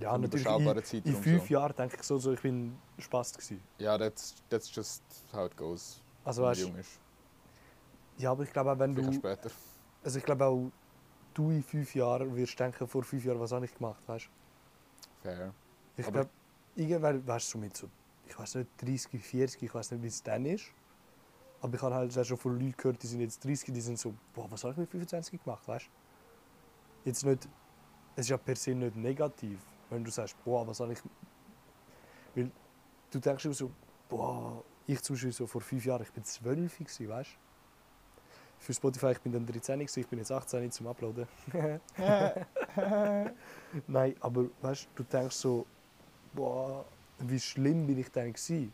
[0.00, 0.46] ja natürlich.
[0.46, 1.54] In, in fünf so.
[1.54, 3.60] Jahren denke ich so, so ich bin Spaß gewesen.
[3.78, 5.02] Ja, that's, that's just
[5.32, 7.00] how it goes, Also wenn man weißt, jung ist.
[8.18, 9.50] Ja, aber ich glaube auch, wenn du, später.
[10.02, 10.70] also ich glaube auch,
[11.34, 14.28] du in fünf Jahren wirst denken, vor fünf Jahren, was habe ich gemacht, weißt?
[15.22, 15.54] Fair.
[15.96, 16.28] Ich glaube,
[16.74, 17.88] irgendwann, weißt du, so mit so,
[18.26, 20.66] ich weiß nicht, 30, 40, ich weiß nicht, wie es dann ist.
[21.60, 24.14] Aber ich habe halt schon von Leuten gehört, die sind jetzt 30, die sind so,
[24.34, 27.08] boah, was habe ich mit 25 gemacht, weißt du?
[27.08, 27.48] Jetzt nicht,
[28.14, 29.60] es ist ja per se nicht negativ,
[29.90, 31.00] wenn du sagst, boah, was habe ich.
[32.34, 32.50] Weil
[33.10, 33.70] du denkst immer so,
[34.08, 37.47] boah, ich zum Beispiel so vor fünf Jahren, ich bin 12 gewesen, weißt du?
[38.58, 41.26] Für Spotify, ich bin dann 13 gewesen, ich bin jetzt 18 zum Uploaden.
[43.86, 45.66] Nein, aber weißt du, denkst so,
[46.34, 46.84] boah,
[47.18, 48.72] wie schlimm bin ich denn gewesen?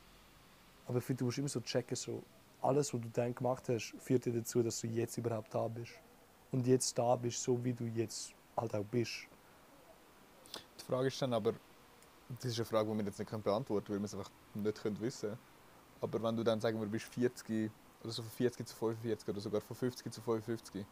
[0.86, 2.22] Aber ich finde, du musst immer so checken, so,
[2.60, 5.92] alles, was du dann gemacht hast, führt dir dazu, dass du jetzt überhaupt da bist.
[6.50, 9.26] Und jetzt da bist, so wie du jetzt halt auch bist.
[10.80, 11.54] Die Frage ist dann aber,
[12.28, 15.00] das ist eine Frage, die wir jetzt nicht beantworten können, weil wir es einfach nicht
[15.00, 15.38] wissen können.
[16.00, 17.70] Aber wenn du dann sagen wir, bist 40
[18.04, 20.84] oder so von 40 zu 45 oder sogar von 50 zu 55,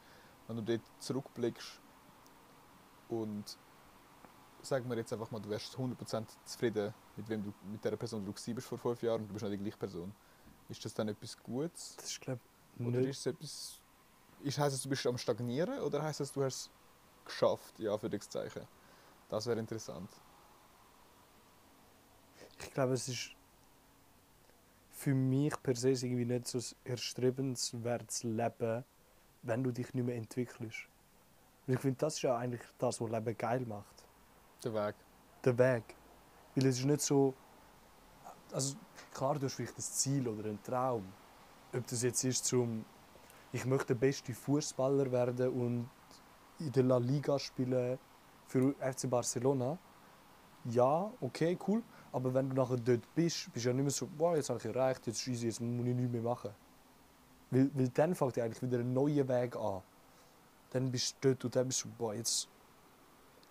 [0.49, 1.81] wenn du dort zurückblickst
[3.09, 3.59] und
[4.63, 8.25] sagen wir jetzt einfach mal, du wärst 100% zufrieden mit, wem du, mit der Person,
[8.25, 10.13] die du bist vor fünf Jahren und du bist nicht die gleiche Person.
[10.69, 11.97] Ist das dann etwas Gutes?
[11.97, 12.41] Das ist, glaube
[12.79, 13.79] Oder ist es etwas...
[14.43, 16.71] Ist, heisst es, du bist am Stagnieren oder heisst es, du hast es
[17.25, 18.29] geschafft, ja, für das?
[19.29, 20.11] Das wäre interessant.
[22.59, 23.31] Ich glaube, es ist
[25.03, 28.84] für mich per se ist irgendwie nicht so ein erstrebenswertes Leben,
[29.42, 30.86] wenn du dich nicht mehr entwickelst.
[31.66, 34.05] Und ich finde, das ist ja eigentlich das, was Leben geil macht.
[34.62, 34.94] Der Weg.
[35.44, 35.82] Der Weg.
[36.55, 37.34] Weil es ist nicht so.
[38.53, 38.76] Also
[39.12, 41.05] klar, du hast vielleicht ein Ziel oder einen Traum.
[41.74, 42.84] Ob das jetzt ist zum
[43.53, 45.90] ich möchte der beste Fußballer werden und
[46.59, 47.98] in der La Liga spielen
[48.46, 49.76] für FC Barcelona.
[50.64, 51.82] Ja, okay, cool.
[52.13, 54.59] Aber wenn du nachher dort bist, bist du ja nicht mehr so, boah, jetzt habe
[54.59, 56.51] ich erreicht, jetzt ist easy, jetzt muss ich nichts mehr machen.
[57.51, 59.83] Weil, weil dann fängt ja eigentlich wieder ein neuer Weg an.
[60.71, 62.49] Dann bist du dort und dann bist du, boah, jetzt,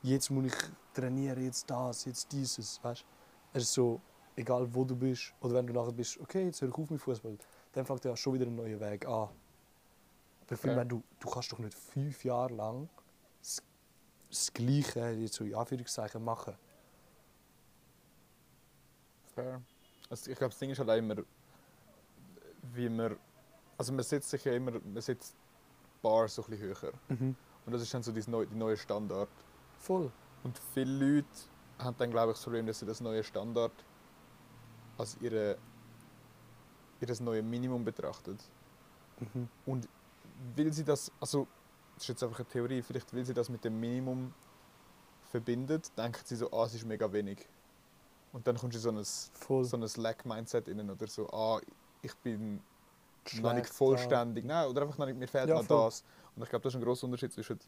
[0.03, 0.53] jetzt muss ich
[0.93, 3.05] trainieren, jetzt das, jetzt dieses, weißt
[3.53, 3.99] Es ist so,
[4.35, 7.01] egal wo du bist, oder wenn du nachher bist, okay, jetzt höre ich auf mit
[7.01, 7.37] Fußball,
[7.73, 9.29] dann fängt ja schon wieder ein neuer Weg an.
[10.41, 10.81] Aber ich finde, Okay.
[10.81, 12.89] wenn du, du kannst doch nicht fünf Jahre lang
[13.41, 13.63] das,
[14.29, 16.55] das Gleiche, jetzt so in Anführungszeichen, machen.
[19.35, 19.61] Fair.
[20.09, 21.15] Also ich glaube, das Ding ist halt auch immer,
[22.73, 23.17] wie man...
[23.77, 26.93] Also man setzt sich ja immer, man setzt die Bar so ein bisschen höher.
[27.65, 29.29] Und das ist dann so die neue, die neue Standard.
[29.79, 30.11] Voll.
[30.43, 31.27] Und viele Leute
[31.79, 33.71] haben dann, glaube ich, das Problem, dass sie das neue Standard
[34.97, 35.57] als ihre,
[36.99, 38.37] ihr neues Minimum betrachten.
[39.19, 39.47] Mhm.
[39.65, 39.87] Und
[40.55, 41.47] will sie das, also
[41.95, 44.33] das ist jetzt einfach eine Theorie, vielleicht will sie das mit dem Minimum
[45.31, 47.47] verbindet, denkt sie so, ah, es ist mega wenig.
[48.33, 51.59] Und dann kommt sie so ein, so ein Slack-Mindset innen oder so, ah,
[52.01, 52.61] ich bin noch
[53.25, 55.85] Schlecht, nicht vollständig, nein, oder einfach noch nicht, mir fehlt Ja, noch voll.
[55.85, 56.03] das.
[56.35, 57.59] Und ich glaube, das ist ein großer Unterschied zwischen,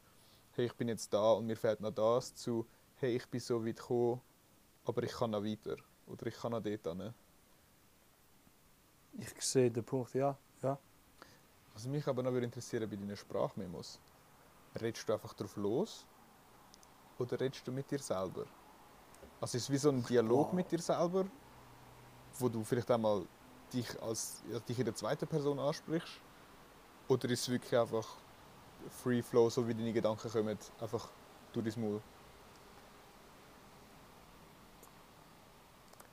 [0.54, 2.66] hey, ich bin jetzt da und mir fehlt noch das, zu,
[2.98, 4.22] hey, ich bin so weit gekommen,
[4.86, 5.76] aber ich kann noch weiter.
[6.08, 7.14] Oder ich kann noch dort hin.
[9.20, 10.38] Ich sehe den Punkt, ja.
[10.62, 10.78] ja.
[11.74, 14.00] Was mich aber noch würde interessieren bei deinen Sprachmemos,
[14.80, 16.06] redest du einfach drauf los
[17.20, 18.46] oder redest du mit dir selber?
[19.44, 20.54] Also ist es wie so ein Dialog Wow.
[20.54, 21.26] mit dir selber,
[22.40, 23.26] wo du vielleicht einmal
[23.74, 26.22] dich als dich in der zweiten Person ansprichst?
[27.10, 28.08] Oder ist es wirklich einfach
[28.90, 31.10] Free Flow, so wie deine Gedanken kommen, einfach
[31.52, 32.02] durch dein Maul?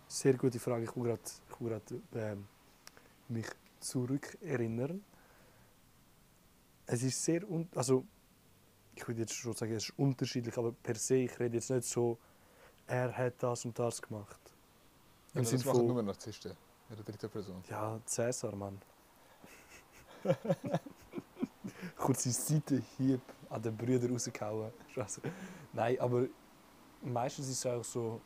[0.09, 0.83] Sehr gute Frage.
[0.83, 2.49] Ich muss gerade, ich muss gerade ähm,
[3.29, 3.47] mich
[3.79, 5.05] zurückerinnern.
[6.85, 7.43] Es ist sehr,
[7.77, 8.05] also
[8.97, 11.85] ich würde jetzt schon sagen, es ist unterschiedlich, aber per se, ich rede jetzt nicht
[11.87, 12.19] so,
[12.91, 14.41] er hat das und das gemacht.
[15.35, 16.57] Im Sinne machen von, nur Narzissten
[16.91, 17.63] in der dritten Person.
[17.69, 18.81] ja, Cäsar, Mann.
[21.97, 24.73] Kurze Seitenhieb an den Brüdern rausgehauen.
[25.73, 26.27] Nein, aber
[27.01, 28.21] meistens ist es auch so,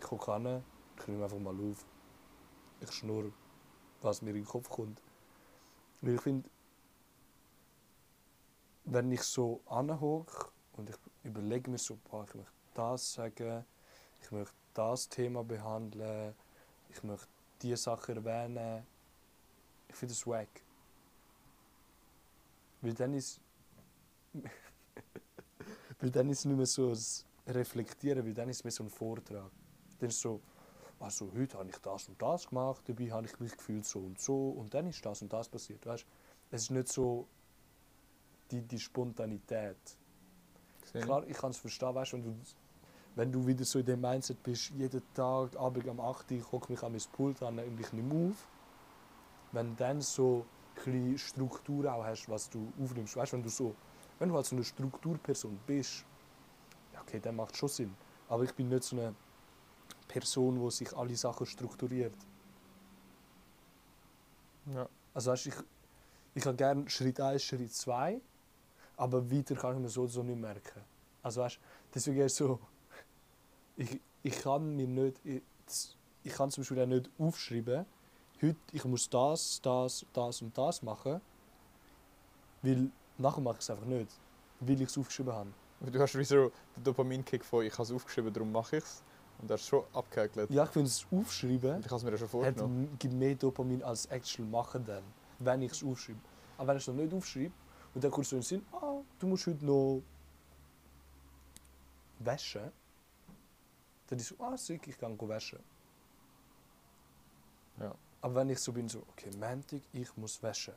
[0.00, 0.64] ich gucke an,
[0.98, 1.84] ich nehme einfach mal auf.
[2.80, 3.32] Ich schnurre,
[4.00, 5.00] was mir in den Kopf kommt.
[6.00, 6.50] Weil ich finde,
[8.84, 13.64] wenn ich so anhocke und ich überlege mir so, boah, ich möchte das sagen,
[14.22, 16.34] ich möchte das Thema behandeln,
[16.88, 17.28] ich möchte
[17.60, 18.86] diese Sache erwähnen,
[19.88, 20.48] ich finde das wack.
[22.80, 23.40] Weil dann ist.
[26.00, 28.84] weil dann ist es nicht mehr so ein Reflektieren, weil dann ist es mehr so
[28.84, 29.50] ein Vortrag.
[29.98, 30.40] Dann ist es so,
[30.98, 34.20] also heute habe ich das und das gemacht, dabei habe ich mich gefühlt so und
[34.20, 35.84] so und dann ist das und das passiert.
[35.84, 36.06] Weißt?
[36.50, 37.26] Es ist nicht so
[38.50, 39.76] die, die Spontanität.
[40.92, 42.36] Klar, ich kann es verstehen, weißt, wenn, du,
[43.14, 46.52] wenn du wieder so in dem Mindset bist, jeden Tag, Abend um 8 Uhr, ich
[46.52, 48.48] hocke mich an mein Pult an und ich nehme auf.
[49.52, 50.46] Wenn du dann so
[50.76, 53.74] ein bisschen Struktur auch hast, was du aufnimmst, weißt, wenn du so,
[54.18, 56.04] wenn du halt so eine Strukturperson bist,
[56.94, 57.94] ja, okay, dann macht es schon Sinn.
[58.28, 59.14] Aber ich bin nicht so eine
[60.08, 62.14] Person, die sich alle Sachen strukturiert.
[64.74, 64.88] Ja.
[65.12, 65.54] Also weißt, ich,
[66.34, 68.20] ich habe gerne Schritt 1, Schritt 2,
[68.96, 70.80] aber weiter kann ich mir so so nicht merken.
[71.22, 71.58] Also weißt,
[71.94, 72.58] deswegen ist so,
[73.76, 75.42] ich, ich kann mir nicht, ich,
[76.24, 77.84] ich kann zum Beispiel auch nicht aufschreiben,
[78.40, 81.20] heute ich muss das, das, das und das machen,
[82.62, 84.10] weil nachher mache ich es einfach nicht,
[84.60, 85.50] weil ich es aufgeschrieben habe.
[85.80, 89.02] Du hast wie so den Dopaminkick von ich habe es aufgeschrieben, darum mache ich es.
[89.40, 90.48] Und das ist schon abgehäkelt.
[90.50, 92.84] Ja, ich finde es Aufschreiben Und ich habe es mir ja schon hat, vorgenommen.
[92.84, 95.02] m- gibt mehr Dopamin als actual machen dann,
[95.40, 96.20] wenn ich es aufschreibe.
[96.58, 97.50] Aber wenn ich es noch nicht aufschreibe
[97.94, 100.02] und dann kommst du in den Sinn, ah, du musst heute noch
[102.20, 102.70] waschen,
[104.12, 105.58] dann ist so, ah, sick, ich kann waschen.
[107.80, 107.94] Ja.
[108.20, 110.74] Aber wenn ich so bin, so, okay, Montag, ich muss waschen.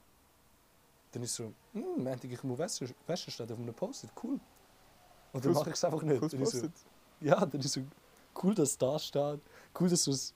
[1.11, 4.39] Dann ist so, hm, Montag, ich muss waschen, waschen steht auf einem Post-it, cool.
[5.33, 6.21] Und dann mache ich es einfach nicht.
[6.21, 6.69] Dann so,
[7.19, 7.81] ja, dann ist so
[8.41, 9.41] cool, dass es da steht.
[9.77, 10.35] Cool, dass es ein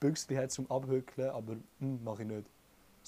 [0.00, 2.50] Büchschen hat zum Abhökeln, aber hm, mache ich nicht.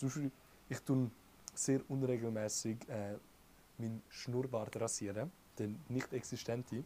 [0.01, 0.30] Beispiel,
[0.70, 1.11] ich tue
[1.53, 3.18] sehr unregelmäßig äh,
[3.76, 6.84] meinen Schnurrbart rasieren, den nicht existente.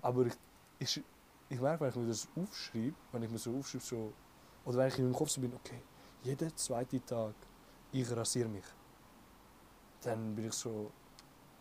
[0.00, 0.34] Aber ich,
[0.78, 1.04] ich,
[1.52, 4.12] ich merke, wenn ich mir das aufschreibe, wenn ich mir so aufschreibe, so,
[4.64, 5.82] oder wenn ich in meinem Kopf so bin, okay,
[6.22, 7.34] jeden zweiten Tag,
[7.92, 8.64] ich rasiere mich,
[10.00, 10.90] dann bin ich so,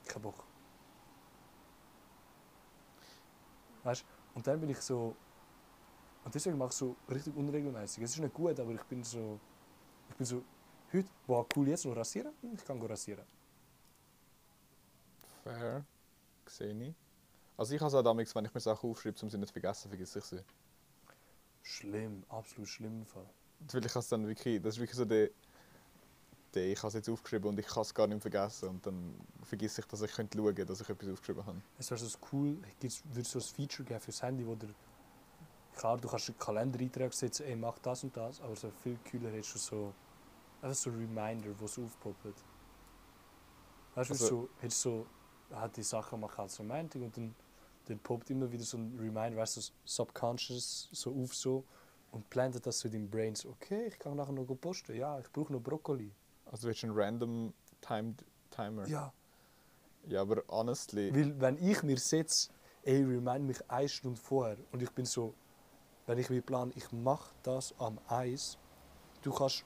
[0.07, 0.45] kein Bock.
[3.83, 5.15] Weißt Und dann bin ich so.
[6.23, 8.03] Und deswegen mache ich so richtig unregelmäßig.
[8.03, 9.39] Es ist nicht gut, aber ich bin so.
[10.09, 10.43] Ich bin so.
[10.93, 12.33] Heute, wow, cool, jetzt noch rasieren?
[12.53, 13.25] Ich kann rasieren.
[15.43, 15.83] Fair.
[16.45, 17.00] Sehe ich.
[17.61, 19.53] Also ich habe es auch damals, wenn ich mir Sachen aufschreibe, um sie nicht zu
[19.53, 20.39] vergessen, vergesse ich sie.
[21.61, 23.29] Schlimm, absolut schlimm im Fall.
[23.71, 25.29] Weil ich dann wirklich, das ist wirklich so der,
[26.55, 29.13] der ich habe es jetzt aufgeschrieben und ich kann es gar nicht vergessen und dann
[29.43, 31.61] vergesse ich, dass ich könnte schauen, dass ich etwas aufgeschrieben habe.
[31.77, 34.69] Es wäre so cool, es würde so ein Feature geben fürs Handy, wo der.
[35.75, 39.29] Klar, du kannst einen Kalender setzen, ey, mach das und das, aber so viel cooler
[39.29, 39.93] hättest du so.
[40.63, 42.25] Einfach so Reminder, wo es aufpoppt.
[43.93, 45.05] Weißt du, Also- so, hättest so.
[45.51, 47.35] Hat die Sache mach als Romantik und dann,
[47.85, 51.63] dann poppt immer wieder so ein Reminder, weißt du, subconscious so auf so
[52.11, 55.19] und plantet das so in deinem Brain so, okay, ich kann nachher noch posten, ja,
[55.19, 56.11] ich brauche noch Brokkoli.
[56.45, 58.87] Also du willst einen random timed Timer.
[58.87, 59.13] Ja.
[60.07, 62.49] Ja, aber honestly, Weil wenn ich mir setze,
[62.83, 65.33] ey, remind mich eine Stunde vorher und ich bin so,
[66.07, 68.57] wenn ich mir plan, ich mache das am Eis,
[69.21, 69.63] du kannst,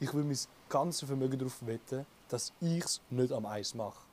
[0.00, 0.38] ich will mein
[0.68, 4.05] ganzes Vermögen darauf wetten, dass ich es nicht am Eis mache.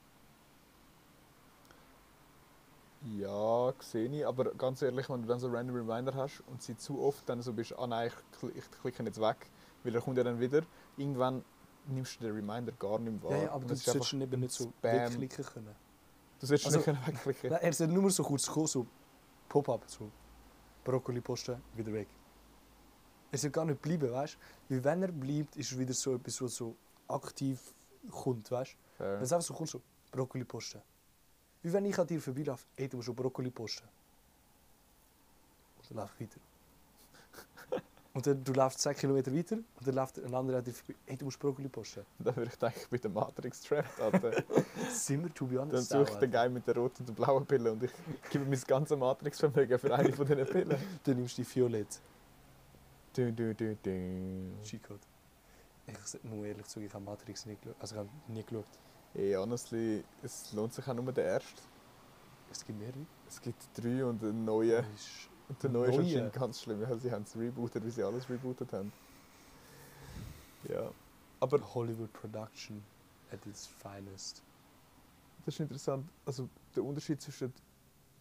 [3.06, 6.78] Ja, sehe ich, aber ganz ehrlich, wenn du dann so random Reminder hast und sie
[6.78, 8.10] zu oft dann so bist, ah nein,
[8.44, 9.50] ich, ich klicke jetzt weg,
[9.84, 10.62] weil er kommt ja dann wieder,
[10.98, 11.44] irgendwann
[11.88, 13.38] nimmst du den Reminder gar nicht mehr wahr.
[13.38, 14.92] Ja, ja, aber du solltest ihn eben nicht so Spam.
[14.94, 15.76] wegklicken können.
[16.40, 17.50] Du solltest Also- nicht können wegklicken.
[17.52, 18.88] Nein, er sollte nur so kurz kommen, so
[19.50, 20.10] Pop-up, so
[20.84, 22.08] Brokkoli posten, wieder weg.
[23.32, 24.38] Er soll gar nicht bleiben, weißt
[24.70, 24.76] du?
[24.76, 26.76] Weil wenn er bleibt, ist es wieder so etwas, was so
[27.08, 27.60] aktiv
[28.12, 29.04] kommt, weißt du?
[29.04, 29.82] Wenn es einfach so kommt, so
[30.12, 30.82] Brokkoli posten.
[31.64, 33.88] Wie wenn ich an dir vorbeilaufe, ey, du musst schon Brokkoli posten.
[35.78, 37.82] Und dann laufe ich weiter.
[38.14, 40.96] und dann du läufst 10 Kilometer weiter und dann läuft ein anderer an dir vorbei,
[41.06, 42.06] ey, du musst Brokkoli posten.
[42.20, 44.44] Dann würde ich denken, ich bin der Matrix trapped, Alter.
[44.92, 47.14] Sind wir, to be Dann honest, suche ich den Guy mit der roten und der
[47.14, 47.92] blauen Pille und ich
[48.30, 50.78] gebe mein ganzes Matrix-Vermögen für eine von diesen Pillen.
[51.06, 52.02] Dann nimmst du die Violett.
[53.14, 53.90] Du, du, du, du.
[54.70, 55.00] G-Code.
[55.88, 57.76] Ich muss ehrlich sagen, ich habe Matrix nie geschaut.
[57.80, 58.66] Also ich habe nie geschaut.
[59.14, 61.62] Hey, honestly, es lohnt sich auch nur der erste.
[62.52, 63.06] Es gibt mehrere.
[63.28, 64.84] Es gibt drei und einen neuen.
[64.96, 66.06] Ist- Und der neue ist Neue?
[66.06, 68.92] anscheinend ganz schlimm, weil sie haben es rebootet, wie sie alles rebootet haben.
[70.70, 70.90] Ja.
[71.40, 72.82] Aber Hollywood Production
[73.32, 74.42] at its finest.
[75.46, 76.08] das ist interessant.
[76.26, 77.52] Also der Unterschied zwischen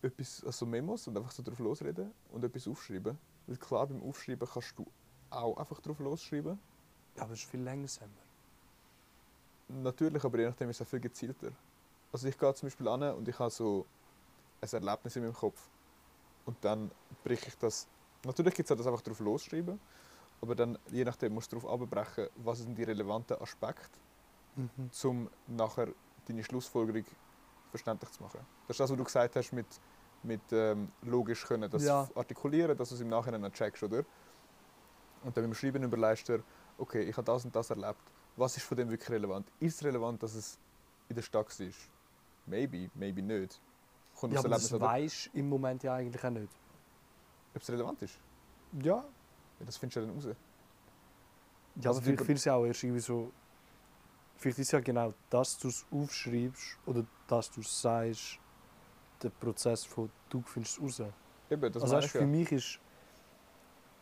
[0.02, 3.16] etwas, also Memos und einfach so drauf losreden und etwas aufschreiben.
[3.46, 4.84] Weil klar, beim Aufschreiben kannst du
[5.30, 6.58] auch einfach drauf losschreiben.
[7.16, 8.10] Ja, aber es ist viel langsamer.
[9.80, 11.50] Natürlich, aber je nachdem ist es auch viel gezielter.
[12.12, 13.86] Also ich gehe zum Beispiel an und ich habe so
[14.60, 15.68] ein Erlebnis in meinem Kopf.
[16.44, 16.90] Und dann
[17.24, 17.86] breche ich das.
[18.24, 19.80] Natürlich gibt es auch das einfach drauf losschreiben,
[20.42, 23.98] aber dann je nachdem musst du darauf abbrechen, was sind die relevanten Aspekte,
[24.54, 24.90] Mhm.
[25.04, 25.88] um nachher
[26.28, 27.04] deine Schlussfolgerung
[27.70, 28.40] verständlich zu machen.
[28.68, 29.66] Das ist das, was du gesagt hast mit,
[30.22, 32.08] mit ähm, logisch können, das Ja.
[32.14, 34.04] artikulieren, dass du es im Nachhinein checkst, oder?
[35.24, 36.42] Und dann beim Schreiben überlegst du
[36.78, 38.11] okay, ich habe das und das erlebt.
[38.36, 39.50] Was ist von dem wirklich relevant?
[39.60, 40.58] Ist es relevant, dass es
[41.08, 41.66] in der Stadt war?
[42.46, 43.60] Maybe, maybe nicht.
[44.18, 46.52] Kommt Ja, aber Erlebnis das weisst im Moment ja eigentlich auch nicht.
[47.54, 48.18] ob es relevant ist.
[48.82, 48.96] Ja.
[48.96, 50.24] Ja, das findest du ja dann raus.
[50.24, 50.34] Ja,
[51.76, 53.32] Also aber vielleicht findest du ja auch erst irgendwie so...
[54.36, 58.38] Vielleicht ist ja genau, dass du es aufschreibst oder dass du es sagst,
[59.22, 61.12] der Prozess von «du findest es raus».
[61.48, 62.26] Eben, das also weißt, für ja.
[62.26, 62.80] mich ist...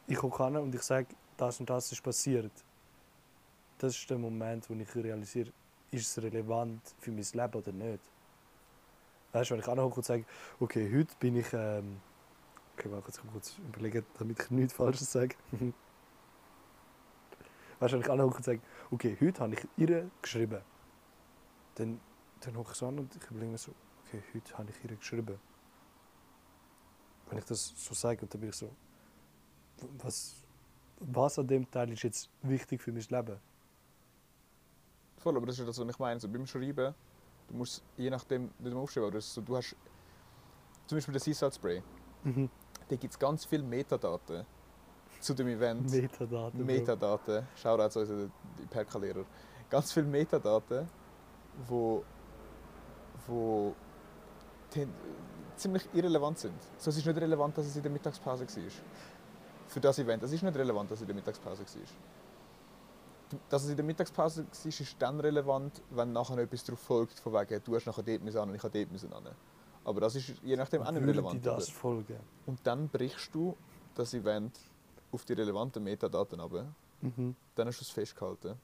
[0.06, 2.52] Ich komme und ich sage, das und das ist passiert.
[3.80, 5.50] Das ist der Moment, wo ich realisiere,
[5.90, 8.00] ist es relevant für mein Leben oder nicht.
[9.32, 10.26] Weißt du, wenn ich anhocke und sage,
[10.60, 11.50] okay, heute bin ich...
[11.54, 11.98] Ähm,
[12.74, 15.34] okay, warte, jetzt kurz überlegen, damit ich nichts Falsches sage.
[17.78, 18.60] weißt du, wenn ich anhocke und sage,
[18.90, 20.60] okay, heute habe ich ihr geschrieben.
[21.76, 21.98] Dann,
[22.40, 23.72] dann hocke ich so an und ich überlege mir so,
[24.04, 25.40] okay, heute habe ich ihr geschrieben.
[27.30, 28.70] Wenn ich das so sage, dann bin ich so,
[30.02, 30.34] was,
[30.98, 33.40] was an dem Teil ist jetzt wichtig für mein Leben?
[35.20, 36.18] Voll, aber das ist das, was ich meine.
[36.18, 36.94] So, beim Schreiben,
[37.48, 39.76] du musst je nachdem nicht mehr aufschreiben, aber das so, du hast
[40.86, 41.82] zum Beispiel den Sea Spray,
[42.24, 42.50] Mhm.
[42.88, 44.44] da gibt es ganz viele Metadaten
[45.20, 45.90] zu dem Event.
[45.90, 46.64] Metadaten.
[46.66, 48.32] Metadaten, schau da zu unseren
[48.70, 49.24] Perkalehrer.
[49.68, 50.88] Ganz viele Metadaten,
[51.68, 52.02] wo,
[53.26, 53.74] wo
[55.56, 56.54] ziemlich irrelevant sind.
[56.78, 58.62] So, es ist nicht relevant, dass es in der Mittagspause war.
[59.68, 60.22] Für das Event.
[60.22, 61.82] Es ist nicht relevant, dass es in der Mittagspause war.
[63.48, 67.32] Dass es in der Mittagspause war, ist dann relevant, wenn nachher etwas darauf folgt, von
[67.32, 69.28] wegen, du hast nachher dort müssen an und ich habe dort müssen an.
[69.84, 71.44] Aber das ist je nachdem auch nicht relevant.
[71.46, 71.72] das oder?
[71.76, 72.20] folgen?
[72.46, 73.56] Und dann brichst du
[73.94, 74.58] das Event
[75.12, 76.52] auf die relevanten Metadaten ab
[77.02, 77.34] Mhm.
[77.54, 78.56] dann hast du es festgehalten,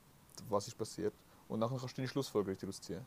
[0.51, 1.15] was ist passiert.
[1.49, 3.05] Und dann kannst du deine Schlussfolgerung daraus ziehen.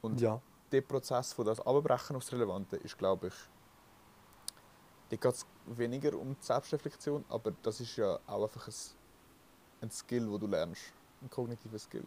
[0.00, 0.40] Und Ja.
[0.70, 3.34] der Prozess von das Abbrechen aufs Relevante ist, glaube ich,
[5.08, 8.74] da geht es weniger um die Selbstreflexion, aber das ist ja auch einfach ein,
[9.80, 10.92] ein Skill, den du lernst.
[11.22, 12.04] Ein kognitiver Skill.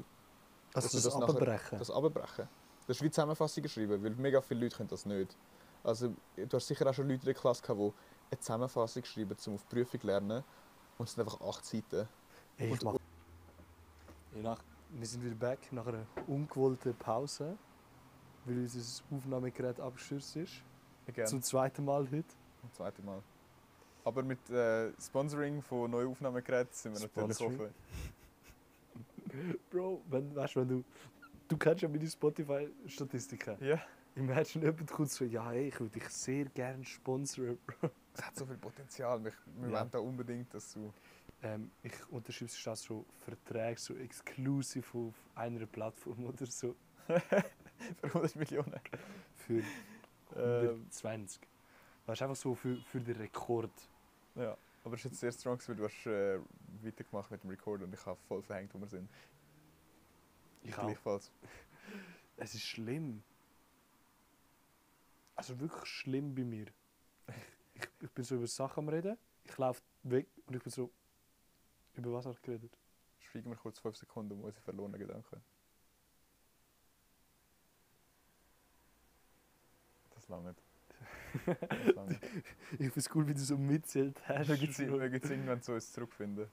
[0.74, 1.80] Also das, das Abbrechen.
[1.80, 2.47] Das Abbrechen.
[2.88, 5.38] Das ist wie Zusammenfassungen schreiben, weil mega viele Leute können das nicht.
[5.84, 7.93] Also, du hast sicher auch schon Leute in der Klasse gehabt, die
[8.32, 10.43] eine Zusammenfassung schreiben, um auf die Prüfung zu lernen.
[10.97, 12.07] Und es sind einfach acht Seiten.
[12.57, 12.93] Ey, ich mach...
[14.36, 17.57] Ja, nach, wir sind wieder back nach einer ungewollten Pause,
[18.45, 20.53] weil unser Aufnahmegerät abgestürzt ist.
[21.07, 21.28] Again.
[21.28, 22.26] Zum zweiten Mal heute.
[22.61, 23.21] Das zweite Mal.
[24.06, 27.74] Aber mit äh, Sponsoring von neuen Aufnahmegeräten sind wir natürlich offen.
[29.72, 30.84] Bro, wenn, weißt, wenn du...
[31.47, 33.58] Du kennst ja meine Spotify-Statistiken.
[33.64, 33.82] Ja.
[34.16, 37.58] Imagine, jemand kommt so, ja, hey, ich würde dich sehr gerne sponsern.
[37.66, 37.89] Bro.
[38.16, 39.24] Es hat so viel Potenzial.
[39.24, 39.80] Wir, wir Ja.
[39.80, 40.93] wollen da unbedingt, dass du.
[41.41, 46.76] Ähm, ich unterschreibe auch so Verträge, so exklusiv auf einer Plattform oder so.
[47.08, 48.80] für 100 Millionen.
[49.36, 49.62] Für
[50.36, 51.41] Ähm, 120.
[52.06, 53.72] Das ist einfach so für, für den Rekord.
[54.36, 54.58] ja.
[54.86, 56.39] Aber es ist jetzt sehr strong, weil du hast äh,
[56.82, 59.10] weitergemacht mit dem Record und ich habe voll verhängt, wo wir sind.
[60.64, 60.86] Ich auch.
[60.86, 61.32] Gleichfalls.
[62.36, 63.22] Es ist schlimm.
[65.36, 66.66] Also wirklich schlimm bei mir.
[67.28, 67.36] Ich,
[67.76, 70.89] ich, ich bin so über Sachen am Reden, ich laufe weg und ich bin so.
[71.93, 72.76] Über was habe ich geredet?
[73.20, 75.43] Schweigen wir kurz 5 Sekunden um unsere verlorenen Gedanken.
[80.10, 80.64] Das lange nicht.
[82.73, 84.47] Ich finde es cool, wie du so mitzählt hast.
[84.49, 86.47] Wir gibt's- wir gibt's irgendwann zu uns zurückfinden.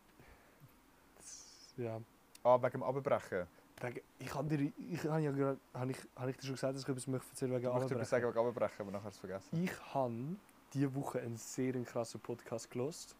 [1.76, 2.00] Ja.
[2.42, 3.46] Ah, wegen dem Abbrechen.
[3.80, 6.74] Wegen- Ich habe dir, ich habe ja gerade, habe ich, habe ich dir schon gesagt,
[6.74, 8.34] dass ich etwas möchte erzählen wegen Ich möchte sagen Abbrechen?
[8.36, 9.64] wegen Abbrechen, aber nachher hast du es vergessen.
[9.64, 10.36] Ich habe
[10.74, 13.16] diese Woche einen sehr krassen Podcast gelost.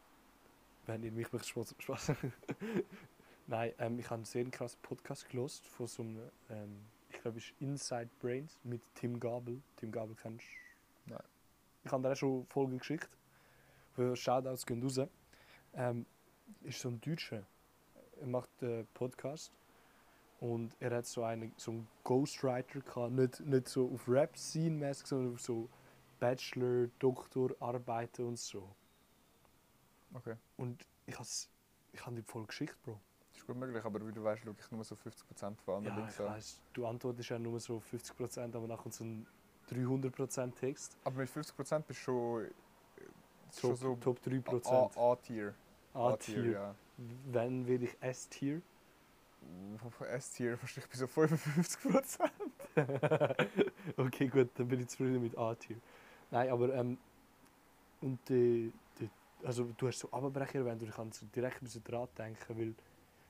[0.86, 1.82] Wenn ihr mich möchtet.
[1.82, 2.12] Spaß.
[3.46, 6.18] Nein, ähm, ich habe einen sehr krassen Podcast gelost von so einem,
[6.50, 6.76] ähm,
[7.10, 9.60] ich glaube, es ist Inside Brains mit Tim Gabel.
[9.76, 10.69] Tim Gabel kennst du?
[11.84, 13.08] Ich habe dir auch schon Folgen geschickt.
[14.14, 15.00] Shoutouts gehen raus.
[15.74, 16.06] Ähm,
[16.62, 17.44] ist so ein Deutscher.
[18.20, 19.52] Er macht einen Podcast.
[20.40, 23.12] Und er hat so einen, so einen Ghostwriter gehabt.
[23.12, 25.68] Nicht, nicht so auf Rap-Scene-mäßig, sondern auf so
[26.18, 28.74] Bachelor, Doktor, Arbeiten und so.
[30.14, 30.36] Okay.
[30.56, 31.28] Und ich habe
[31.92, 32.98] ich hab die voll geschickt, Bro.
[33.32, 35.96] Das ist gut möglich, aber wie du weißt, schaue ich nur so 50% von anderen
[35.96, 36.40] Ja, Links an.
[36.72, 39.26] du antwortest ja nur so 50%, aber nachher kommt so ein
[39.70, 40.96] 300% Text.
[41.04, 42.50] Aber mit 50% bist du schon, äh,
[43.58, 44.96] schon Top, so Top 3%.
[44.96, 45.54] A- A-Tier.
[45.94, 46.50] A-Tier.
[46.52, 46.74] ja.
[47.32, 48.60] Wenn will ich S-Tier?
[49.78, 52.30] Von S-Tier wahrscheinlich bis so 55%.
[53.96, 55.76] okay, gut, dann bin ich zufrieden mit A-Tier.
[56.30, 56.98] Nein, aber ähm,
[58.02, 59.08] und die, die,
[59.44, 62.74] also du hast so Abbrecher erwähnt und ich kann so direkt müssen dran denken, weil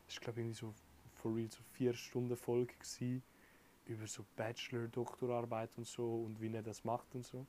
[0.09, 0.75] es glaube ich irgendwie so
[1.23, 3.21] for real so vier Stunden Folge gsi
[3.91, 7.47] über so Bachelor, Doktorarbeit und so und wie er das macht und so.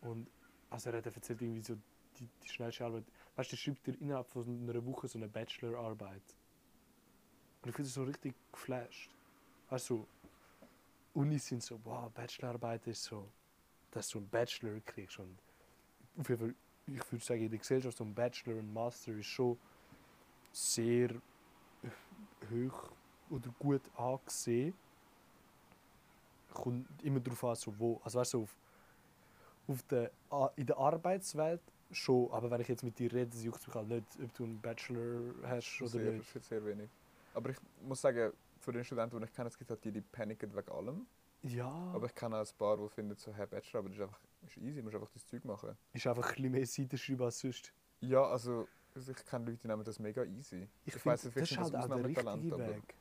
[0.00, 0.28] Und
[0.70, 1.76] also er hat erzählt irgendwie so
[2.18, 3.04] die, die schnellste Arbeit.
[3.36, 6.22] Weißt du, schreibt dir innerhalb von einer Woche so eine Bachelorarbeit.
[7.62, 9.10] Und ich finde das so richtig geflasht.
[9.68, 10.06] Weißt du,
[11.14, 13.28] Unis sind so, wow, Bachelorarbeit ist so,
[13.90, 15.18] dass du einen Bachelor kriegst.
[15.18, 15.36] Und
[16.16, 16.54] auf jeden Fall,
[16.86, 19.58] ich würde sagen, in der Gesellschaft so ein Bachelor und Master ist schon
[20.52, 21.10] sehr
[22.50, 22.90] hoch
[23.30, 24.74] oder gut angesehen.
[26.62, 28.00] Kommt immer darauf an, so wo.
[28.04, 28.56] Also weißt du, auf,
[29.66, 30.10] auf der,
[30.56, 33.88] in der Arbeitswelt schon, aber wenn ich jetzt mit dir rede, es juckt mich halt
[33.88, 36.44] nicht, ob du einen Bachelor hast oder sehr, nicht.
[36.44, 36.90] sehr wenig.
[37.34, 40.00] Aber ich muss sagen, von den Studenten, die ich kenne, es gibt halt die, die
[40.00, 41.06] paniken wegen allem.
[41.42, 44.02] Ja, Aber ich kenne auch ein paar, die finden so, hey, Bachelor, aber das ist
[44.02, 45.76] einfach ist easy, du musst einfach das Zeug machen.
[45.92, 47.72] ist einfach ein bisschen mehr Seiten schreiben als sonst.
[48.00, 50.68] Ja, also, also ich kenne Leute, die nehmen das mega easy.
[50.84, 52.94] Ich, weiss finde, nicht, das ist halt auch der richtige aber Weg.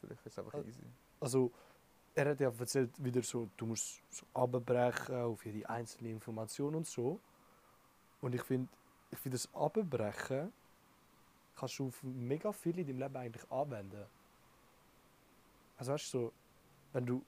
[0.00, 0.82] Vielleicht ist es einfach Äh, easy.
[1.20, 1.52] Also,
[2.14, 6.86] er hat ja erzählt, wieder so, du musst so abbrechen auf jede einzelne Information und
[6.86, 7.20] so.
[8.20, 8.68] Und ich finde,
[9.10, 10.52] ich find das Abbrechen
[11.56, 14.04] kannst du auf mega viel in deinem Leben eigentlich anwenden.
[15.76, 16.32] Also weißt du, so,
[16.92, 17.24] wenn du.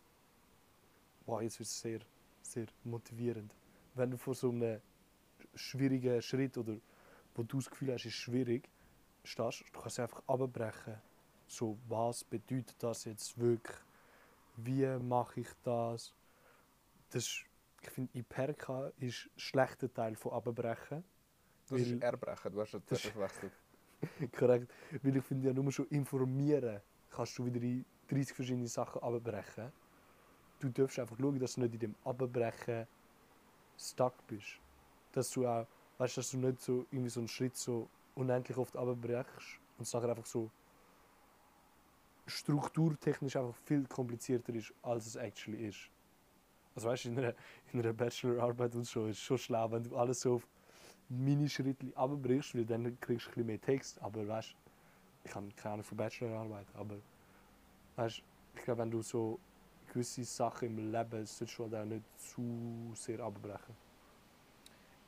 [1.26, 2.00] Wow, jetzt wird es sehr,
[2.42, 3.54] sehr motivierend.
[3.94, 4.80] Wenn du vor so einem
[5.54, 6.76] schwierigen Schritt oder
[7.34, 8.68] wo du das Gefühl hast, ist schwierig,
[9.22, 10.96] stehst, du kannst einfach abbrechen.
[11.46, 13.76] So, was bedeutet das jetzt wirklich?
[14.56, 16.14] Wie mache ich das?
[17.10, 17.44] das ist,
[17.82, 21.04] ich finde, Iperka ist ein schlechter Teil von abbrechen.
[21.68, 23.52] Das ist erbrechen, du hast das Das- verwechselt.
[24.32, 24.72] Korrekt.
[25.02, 26.80] Weil ich finde ja nur schon informieren
[27.10, 29.70] kannst du wieder in 30 verschiedene Sachen abbrechen.
[30.58, 32.86] Du darfst einfach schauen, dass du nicht in dem Abbrechen
[33.78, 34.58] stuck bist.
[35.12, 35.66] Dass du auch,
[35.98, 39.92] weißt dass du nicht so irgendwie so einen Schritt so unendlich oft abbrechst und es
[39.92, 40.50] nachher einfach so
[42.26, 45.90] strukturtechnisch einfach viel komplizierter ist, als es actually ist.
[46.74, 47.34] Also weißt du, in einer,
[47.72, 50.46] in einer Bachelorarbeit und so ist schon schlau, wenn du alles so auf
[51.08, 54.00] Minischritte abbrichst, weil dann kriegst du ein bisschen mehr Text.
[54.00, 54.54] Aber weißt du,
[55.24, 56.96] ich habe keine Ahnung von Bachelorarbeit, aber
[57.96, 58.22] weißt du,
[58.54, 59.38] ich glaube, wenn du so
[59.92, 63.76] gewisse Sachen im Leben solltest du halt auch nicht zu sehr abbrechen.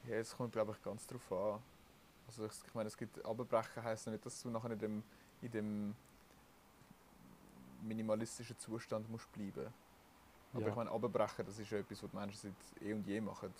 [0.06, 1.60] Ja, es kommt glaube ich ganz drauf an.
[2.26, 5.02] Also ich, ich meine, es gibt abbrechen heisst ja nicht, dass du nachher in dem,
[5.40, 5.96] in dem
[7.84, 9.72] minimalistischen Zustand musst bleiben.
[10.52, 10.68] Aber Ja.
[10.68, 13.52] ich meine, abbrechen, das ist ja etwas, was die Menschen seit eh und je machen.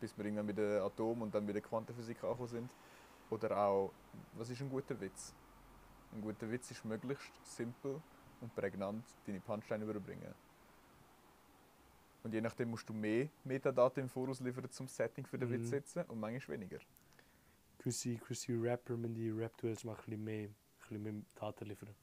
[0.00, 2.70] Bis wir irgendwann mit der Atom und dann mit der Quantenphysik angekommen sind.
[3.30, 3.92] Oder auch,
[4.34, 5.32] was ist ein guter Witz?
[6.12, 8.02] Ein guter Witz ist möglichst simpel
[8.40, 10.34] und prägnant deine Punchline überbringen.
[12.24, 15.54] Und je nachdem musst du mehr Metadaten im Voraus liefern zum Setting für den Mhm.
[15.54, 16.78] Witz setzen und manchmal weniger.
[17.78, 21.94] Gewisse, gewisse Rapper müssen die Rap-Duels mal ein bisschen mehr, ein bisschen mehr Daten liefern.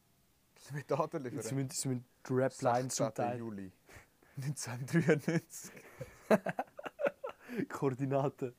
[0.74, 1.42] Mit Daten liefern.
[1.42, 3.14] Sie müssen, sie müssen Rap-Lines zum 16.
[3.26, 3.72] Teil, Juli
[4.38, 5.72] 1993.
[7.70, 8.54] Koordinaten.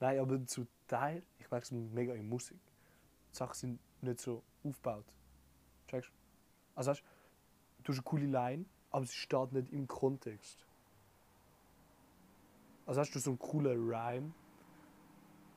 [0.00, 2.58] Nein, aber zum Teil, ich merke es mega in Musik.
[3.32, 5.04] Die Sachen sind nicht so aufgebaut.
[5.88, 6.14] Checkst du?
[6.74, 10.64] Also weißt, du, du hast eine coole Line, aber sie steht nicht im Kontext.
[12.86, 14.32] Also hast du so einen coolen Rhyme,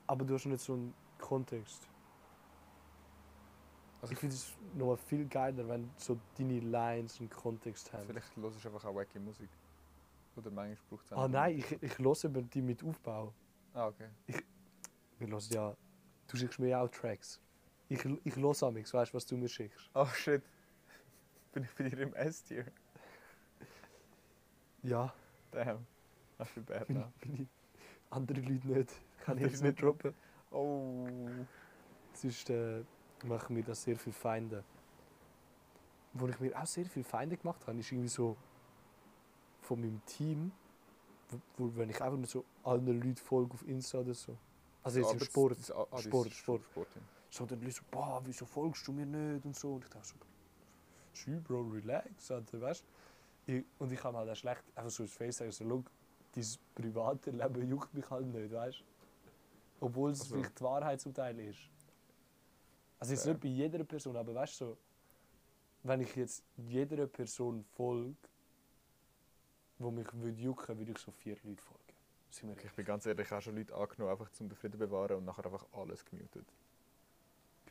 [0.07, 1.87] aber du hast nicht so einen Kontext.
[4.03, 8.05] Also ich finde es noch viel geiler, wenn so deine Lines einen Kontext haben.
[8.05, 9.49] Vielleicht hörst du einfach auch wacky Musik.
[10.35, 13.33] Oder manchmal braucht es Ah nein, ich, ich höre eben die mit Aufbau.
[13.73, 14.09] Ah, okay.
[15.19, 15.73] Wir hören ja,
[16.27, 17.39] du schickst mir ja auch Tracks.
[17.87, 19.89] Ich, ich höre am weißt du, was du mir schickst.
[19.93, 20.43] Oh shit.
[21.53, 22.65] Bin ich bei dir im S-Tier?
[24.81, 25.13] Ja,
[25.51, 25.87] Damn.
[26.41, 27.13] I feel bad bin, now.
[27.21, 27.47] ich.
[28.09, 28.91] Andere Leute nicht.
[29.21, 30.13] Kann ich jetzt nicht droppen.
[30.51, 31.07] Oh.
[32.11, 32.83] Sonst äh,
[33.23, 34.63] machen mir das sehr viele Feinde.
[36.13, 38.37] Wo ich mir auch sehr viele Feinde gemacht habe, ist irgendwie so
[39.61, 40.51] von meinem Team,
[41.57, 44.35] wo, wenn ich einfach nur so allen Leuten folge auf Insta oder so.
[44.83, 45.57] Also jetzt im Sport.
[45.57, 46.63] das- ah, Sport, ist Sport.
[46.65, 47.01] Sportteam.
[47.29, 49.73] So dann Leute so, boah, wieso folgst du mir nicht und so.
[49.75, 50.15] Und ich dachte so,
[51.13, 52.83] schau, Bro, relax, Alter, weißt
[53.47, 55.83] ich, Und ich habe halt auch schlecht einfach so ins Face sagen, so, schau,
[56.35, 56.45] dein
[56.75, 58.83] private Leben juckt mich halt nicht, weißt
[59.79, 61.59] Obwohl es Also- vielleicht die Wahrheit zum Teil ist.
[63.03, 63.33] Also jetzt Fair.
[63.33, 64.77] nicht bei jeder Person, aber weißt du, so,
[65.83, 68.15] wenn ich jetzt jeder Person folge,
[69.77, 72.63] wo mich würde jucken, würde ich so vier Leute folgen.
[72.63, 75.25] Ich bin ganz ehrlich, ich habe schon Leute angenommen, einfach zum den Frieden bewahren und
[75.25, 76.45] nachher einfach alles gemutet.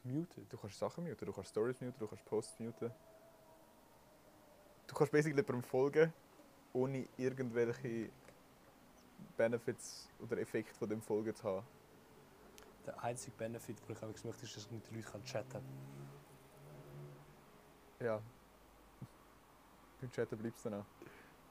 [0.02, 0.52] gemutet?
[0.52, 2.90] Du kannst Sachen muten, du kannst Stories muten, du kannst Posts muten.
[4.86, 6.12] Du kannst basically jemandem folgen,
[6.74, 8.10] ohne irgendwelche
[9.38, 11.66] Benefits oder Effekte von dem Folgen zu haben
[12.86, 15.62] der einzige Benefit, den ich eigentlich möchte, ist, dass ich mit den Leuten chatten kann.
[18.00, 18.20] Ja.
[20.00, 20.86] Beim Chatten bleibst du dann auch.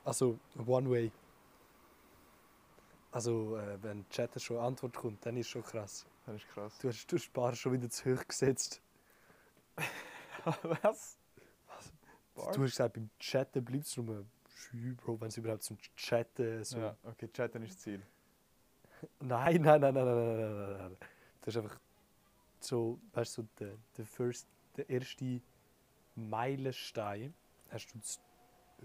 [0.03, 1.11] Also, one way.
[3.11, 6.05] Also, äh, wenn Chatten schon Antwort kommt, dann ist es schon krass.
[6.25, 6.77] Dann ist krass.
[6.79, 8.82] Du hast den Spar schon wieder zu hoch gesetzt.
[10.43, 11.17] Was?
[12.36, 12.55] Was?
[12.55, 14.25] Du hast gesagt, beim Chatten bleibst du nur
[14.73, 16.77] wenn es überhaupt zum Chatten so.
[16.77, 18.01] Ja, okay, Chatten ist das Ziel.
[19.19, 20.77] nein, nein, nein, nein, nein, nein, nein.
[20.77, 20.97] nein.
[21.41, 21.79] Das ist einfach
[22.59, 25.41] so, weißt du, so der, der, first, der erste
[26.15, 27.33] Meilenstein
[27.69, 28.19] hast du zu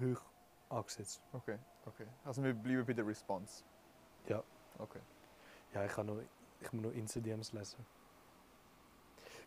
[0.00, 0.22] hoch
[0.68, 1.22] angesetzt.
[1.32, 2.07] Okay, okay.
[2.24, 3.64] Also wir bleiben bei der Response.
[4.28, 4.42] Ja.
[4.78, 5.00] Okay.
[5.74, 6.20] Ja, ich, kann noch,
[6.61, 7.84] ich muss noch Insta-DMs lesen.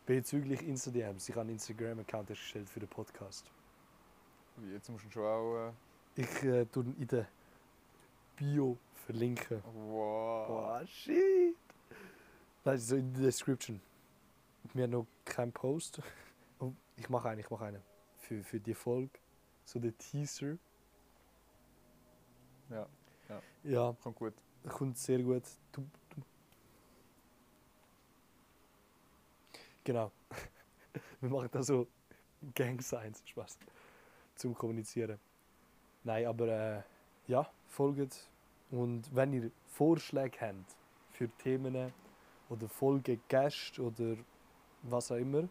[0.05, 3.51] Bezüglich Insta-DMs, ich habe einen Instagram-Account erstellt für den Podcast.
[4.57, 5.73] Wie, Jetzt musst du schon auch...
[6.15, 7.27] Ich äh, tue ihn in der
[8.35, 9.57] Bio verlinken.
[9.57, 10.47] Äh, wow.
[10.47, 11.55] Boah, shit!
[12.65, 13.81] Nein, so in der Description.
[14.73, 16.01] Wir haben noch keinen Post.
[16.97, 17.81] Ich mache einen, ich mache einen.
[18.17, 19.09] Für, für die Folge.
[19.63, 20.57] So der Teaser.
[22.69, 22.85] Ja,
[23.63, 24.33] Ja, kommt gut.
[24.67, 25.43] kommt sehr gut.
[25.71, 26.21] Du, du.
[29.85, 30.11] Genau.
[31.21, 31.87] Wir machen da so
[32.53, 33.57] Gang Signs, Spaß.
[34.35, 35.19] Zum Kommunizieren.
[36.03, 36.83] Nein, aber äh,
[37.27, 38.29] ja, folgt.
[38.71, 40.75] Und wenn ihr Vorschläge habt
[41.13, 41.93] für Themen
[42.49, 44.15] oder Folgen Gäste oder
[44.83, 45.47] was auch immer,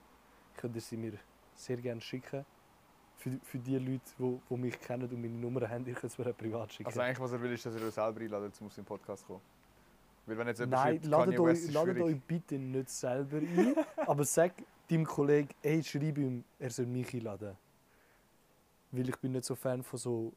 [0.57, 1.13] könnt ihr sie mir
[1.55, 2.45] sehr gerne schicken.
[3.17, 6.19] Für, für die Leute, die, die mich kennen und meine Nummer haben, ihr könnt es
[6.19, 6.87] mir auch privat schicken.
[6.87, 9.23] Also eigentlich, was er will, ist, dass er euch selber einladet, um auf den Podcast
[9.23, 9.43] zu kommen.
[10.27, 13.75] Weil wenn jetzt Nein, ladet euch, ladet euch bitte nicht selber ein,
[14.07, 14.53] aber sag
[14.89, 17.57] deinem Kollegen, hey, schreib ihm, er soll mich einladen.
[18.93, 20.33] Weil ich bin nicht so Fan von so,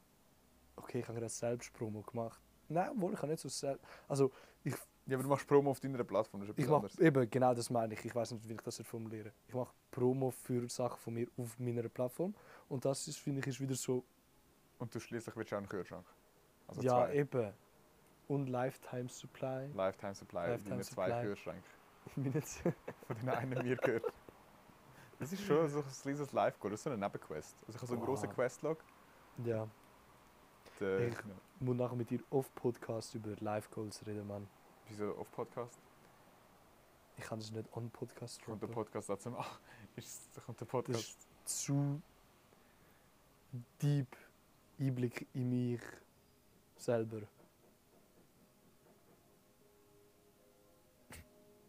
[0.76, 2.40] okay, ich habe gerade Selbstpromo gemacht.
[2.68, 3.86] Nein, wohl, ich habe nicht so selbst...
[4.08, 4.32] Also,
[5.08, 7.00] Ja, aber du machst Promo auf deiner Plattform, das ist ich etwas mache anderes.
[7.00, 8.06] eben, genau das meine ich.
[8.06, 11.28] Ich weiß nicht, wie ich das soll formulieren Ich mache Promo für Sachen von mir
[11.38, 12.34] auf meiner Plattform.
[12.70, 14.04] Und das ist, finde ich, ist wieder so,
[14.80, 16.06] Und du schließlich willst du auch einen Kühlschrank.
[16.68, 17.16] Also ja, zwei.
[17.16, 17.54] eben.
[18.28, 19.68] Und Lifetime Supply.
[19.74, 21.22] Lifetime Supply, Lifetime deine zwei.
[21.24, 21.68] Kühlschränke.
[22.16, 22.62] Ich.
[23.08, 24.06] Von den einen mir gehört.
[25.20, 27.56] Das ist schon so ein kleines Live-Goal, das ist so eine Nebenquest.
[27.68, 28.36] Also ich habe so einen grossen Wow.
[28.36, 28.78] Questlog.
[29.46, 29.68] ja.
[30.80, 34.48] Der, Ich- Ich muss nachher mit dir off-Podcast über Live-Goals reden, Mann.
[34.92, 35.80] Wieso auf Podcast?
[37.16, 38.84] Ich kann das nicht on-Podcast Kommt der droppen.
[38.84, 39.34] Podcast dazu?
[39.38, 39.60] Ach,
[39.96, 41.00] ist, da kommt der Das Podcast.
[41.06, 42.02] ist zu
[43.82, 44.18] deep
[44.78, 45.82] Einblick in mich
[46.76, 47.22] selber.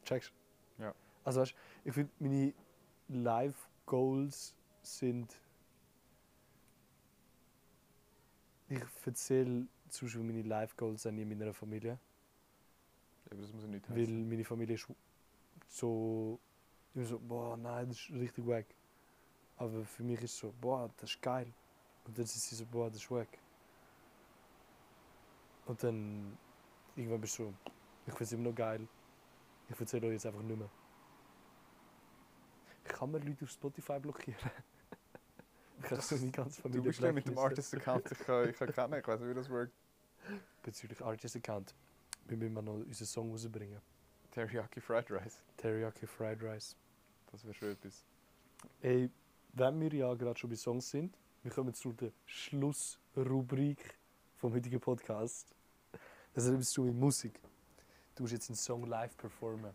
[0.05, 0.33] Checkst
[0.79, 0.93] Ja.
[1.23, 1.55] Also weißt,
[1.85, 2.53] ich finde meine
[3.07, 5.41] Live-Goals sind.
[8.69, 12.01] Ich erzähle zum Beispiel meine Live-Goals auch nie meiner Familie.
[13.33, 14.29] Aber das muss ja nicht Weil heißen.
[14.29, 14.87] meine Familie ist
[15.69, 16.39] so.
[16.95, 18.67] Immer so, boah, nein, das ist richtig weg.
[19.57, 21.53] Aber für mich ist es so, boah, das ist geil.
[22.05, 23.39] Und dann sind sie so, boah, das ist weg.
[25.65, 26.37] Und dann
[26.97, 27.55] irgendwann bist du so,
[28.07, 28.87] ich finde es immer noch geil.
[29.71, 30.69] Ich erzähle euch jetzt einfach nicht mehr.
[32.85, 34.39] Ich kann mir Leute auf Spotify blockieren.
[35.79, 37.39] ich kann so meine ganze Familie Du bist ja mit dem.
[37.39, 39.73] Artist-Account, ich kann, ich kann kennen, ich weiß nicht, wie das workt.
[40.63, 41.75] Bezüglich Artist-Account.
[42.27, 43.81] Wir müssen mal noch unseren Song rausbringen.
[44.31, 45.43] Teriyaki Fried Rice.
[45.57, 46.77] Teriyaki Fried Rice.
[47.31, 48.05] Das wäre schon etwas.
[48.81, 49.11] Ey,
[49.53, 53.99] wenn wir ja gerade schon bei Songs sind, wir kommen zu der Schlussrubrik
[54.37, 55.55] vom heutigen Podcast.
[56.35, 57.39] Das hat etwas zu mit Musik.
[58.15, 59.75] Du musst jetzt einen Song live performen.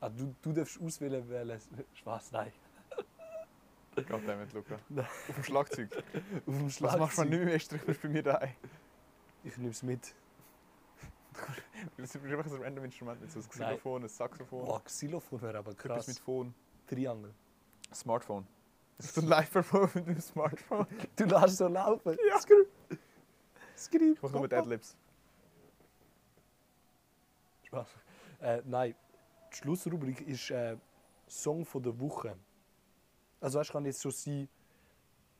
[0.00, 1.84] Ah, du, du darfst auswählen, welchen.
[1.94, 2.52] Spaß, nein.
[3.94, 4.78] Goddammit, Luca.
[4.88, 5.04] Nein.
[5.28, 5.90] Auf dem Schlagzeug.
[5.94, 6.02] Auf
[6.46, 7.30] dem Was machst du, Schlagzeug.
[7.30, 8.54] du nicht mehr bist bei mir daheim?
[9.44, 10.14] Ich nehme es mit.
[11.96, 14.64] Das ist einfach so ein random Instrument mit so einem Xylophon, ein Saxophon.
[14.66, 16.06] Boah, Xylophon wäre aber Etwas krass.
[16.08, 16.54] mit Phone.
[16.86, 17.32] Triangel.
[17.94, 18.46] Smartphone.
[18.98, 20.86] Das ist so ein Live-Perform mit dem Smartphone.
[21.16, 22.16] Du lässt so laufen.
[22.28, 22.38] Ja.
[22.38, 22.68] Skrip.
[23.76, 24.16] Skrip.
[24.16, 24.96] Ich mach nur mit Adlibs.
[27.64, 27.88] Spaß.
[28.42, 28.94] Äh, nein,
[29.50, 30.76] die Schlussrubrik ist äh,
[31.26, 32.36] Song von der Woche.
[33.40, 34.48] Also weißt, kann jetzt so sein,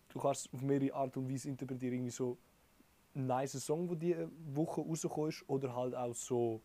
[0.09, 2.36] du kannst es auf mehrere Art und Weise interpretieren, irgendwie so
[3.14, 6.60] nice Song, der diese Woche rausgekommen ist, oder halt auch so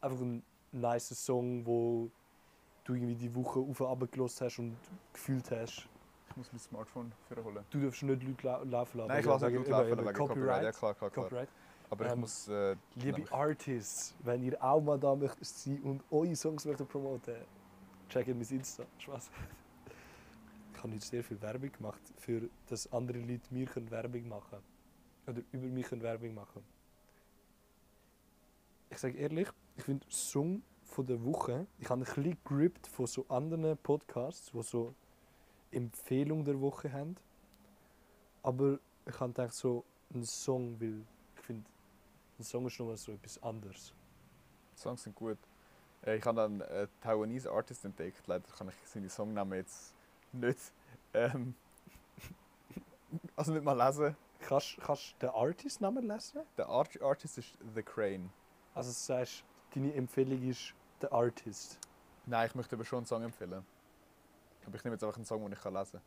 [0.00, 0.42] einfach ein
[0.72, 2.10] nice Song, wo
[2.84, 4.76] du irgendwie die Woche auf und hast und
[5.12, 5.88] gefühlt hast.
[6.30, 7.64] Ich muss mein Smartphone vorholen.
[7.70, 9.08] Du darfst nicht Leute lau laufen lassen.
[9.08, 10.62] Nein, ich lasse nicht gut laufen, eben Copyright.
[10.64, 11.24] Ja, klar, klar, klar.
[11.24, 11.48] Copyright.
[11.88, 12.48] Aber ich Ähm, muss...
[12.48, 16.88] Äh, Liebe nämlich- Artists, wenn ihr auch mal da möchtet sein und eure Songs möchtet
[16.88, 17.36] promoten,
[18.08, 18.84] checkt mein Insta.
[18.98, 19.30] Spaß.
[20.76, 24.62] Ich habe jetzt sehr viel Werbung gemacht, für dass andere Leute mir Werbung machen können.
[25.26, 26.62] Oder über mich können Werbung machen
[28.90, 33.06] Ich sage ehrlich, ich finde Song von der Woche, ich habe ein bisschen grippt von
[33.06, 34.94] so anderen Podcasts, die so
[35.72, 37.16] Empfehlung der Woche haben.
[38.42, 41.02] Aber ich habe gedacht, so ein Song, weil
[41.34, 41.68] ich finde,
[42.38, 43.92] ein Song ist nochmal so etwas anderes.
[44.76, 45.38] Songs sind gut.
[46.04, 48.26] Äh, ich habe dann einen Taiwanese Artist entdeckt.
[48.26, 49.94] Leider kann ich seine Songnamen jetzt
[50.32, 50.72] nicht,
[51.14, 51.54] ähm,
[53.36, 54.16] also nicht mal lesen.
[54.40, 56.42] Kannst kannst du den Artist-Namen lesen?
[56.56, 58.30] Der Art Artist ist The Crane.
[58.74, 61.78] Also du sagst, deine Empfehlung ist der Artist.
[62.26, 63.64] Nein, ich möchte aber schon einen Song empfehlen.
[64.66, 66.02] Aber ich nehme jetzt einfach einen Song, den ich kann lesen kann.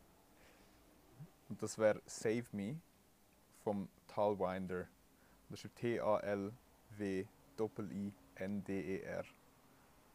[1.48, 2.80] Und das wäre Save Me
[3.64, 4.86] vom Talwinder.
[5.48, 6.54] Das ist T-A-L-W-I-N-D-E-R.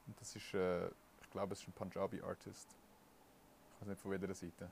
[0.07, 2.69] Und das ist, äh, ich glaube, es ist ein Punjabi Artist.
[3.73, 4.69] Ich weiß nicht von welcher Seite.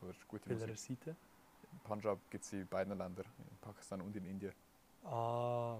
[0.00, 0.98] Aber es ist gute Welcher Musik.
[0.98, 1.16] Seite?
[1.84, 4.52] Punjab gibt es in beiden Ländern, in Pakistan und in Indien.
[5.04, 5.78] Ah,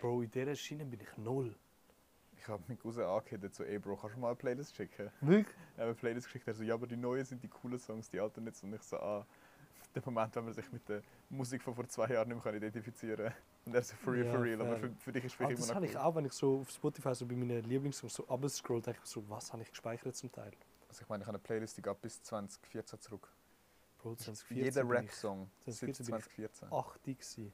[0.00, 1.54] Bro, in dieser Schiene bin ich null.
[2.36, 5.10] Ich habe meinen Cousin angehört, so, ey Bro, kannst du mal eine Playlist schicken?
[5.20, 5.56] Wirklich?
[5.56, 7.78] Er hat mir eine Playlist geschickt, er so, ja, aber die neuen sind die coolen
[7.78, 8.62] Songs, die alten nicht.
[8.62, 9.26] Und ich so, ah,
[9.94, 13.26] der Moment, wenn man sich mit der Musik von vor zwei Jahren nicht mehr identifizieren
[13.26, 13.34] kann.
[13.66, 14.60] Und er so for real, Ja, for real.
[14.60, 16.02] Aber für, für dich ist es Ah, vielleicht das immer habe noch ich cool.
[16.02, 19.28] auch, wenn ich so auf Spotify so bei meinen Lieblingssongs so abscroll, denke ich so,
[19.28, 20.52] was habe ich gespeichert zum Teil?
[20.88, 23.28] Also ich meine, ich habe eine Playlist, die geht bis 2014 zurück.
[23.98, 26.72] Bro, 2014 Jeder Rap-Song seit 2014 bin ich 2014.
[26.72, 27.52] 80 gewesen.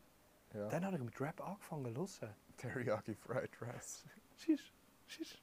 [0.53, 0.69] Ja.
[0.69, 2.21] Dann habe ich mit Rap angefangen, los.
[2.57, 4.05] Teriyaki Fried Rice.
[4.37, 4.73] Schisch,
[5.07, 5.43] schisch.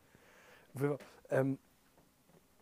[1.30, 1.58] Ähm,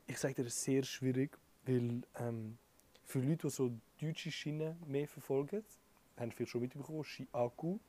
[0.08, 2.58] ich sage dir, das ist sehr schwierig, weil ähm,
[3.04, 3.72] für Leute, die so
[4.02, 5.64] deutsche Schiene mehr verfolgen,
[6.18, 7.80] haben viel schon mitbekommen, Shiaku,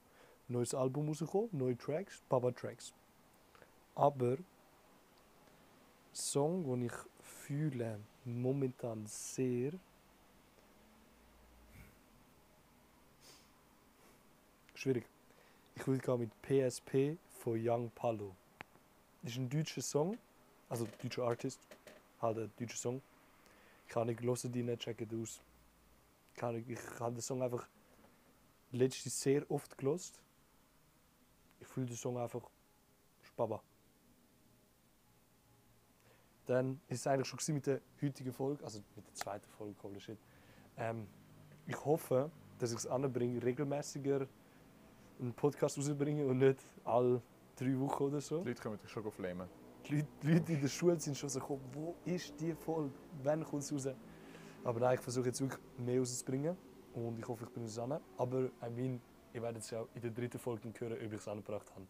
[0.48, 2.92] neues Album rausgekommen, neue Tracks, Baba Tracks.
[3.94, 4.36] Aber
[6.12, 6.92] Song, den ich
[7.22, 9.72] fühle momentan sehr,
[14.80, 15.06] schwierig.
[15.74, 18.34] Ich würde gehen mit PSP von Young Palo.
[19.22, 20.16] Das ist ein deutscher Song,
[20.68, 21.60] also deutscher Artist,
[22.20, 23.02] halt ein deutscher Song.
[23.86, 25.42] Ich kann nicht hören, die nicht checken aus.
[26.66, 27.68] Ich, habe den Song einfach
[28.72, 30.22] letztes sehr oft gelost.
[31.60, 32.48] Ich fühle den Song einfach
[33.22, 33.62] Spaba.
[36.46, 40.00] Dann ist es eigentlich schon mit der heutigen Folge, also mit der zweiten Folge, holy
[40.00, 40.18] shit.
[40.78, 41.06] Ähm,
[41.66, 44.26] ich hoffe, dass ich es anbringe, regelmäßiger
[45.20, 47.22] einen Podcast rausbringen und nicht alle
[47.56, 48.40] drei Wochen oder so.
[48.40, 49.48] Die Leute können dich schon flamen.
[49.86, 52.92] Die Leute, die Leute in der Schule sind schon so gekommen, wo ist die Folge?
[53.22, 53.88] Wann kommt es raus?
[54.64, 56.56] Aber nein, ich versuche jetzt wirklich mehr rauszubringen
[56.94, 58.00] und ich hoffe, ich es an.
[58.16, 59.00] Aber I mean,
[59.32, 61.86] ihr werdet es ja in der dritten Folge hören, ob ich es angebracht habe.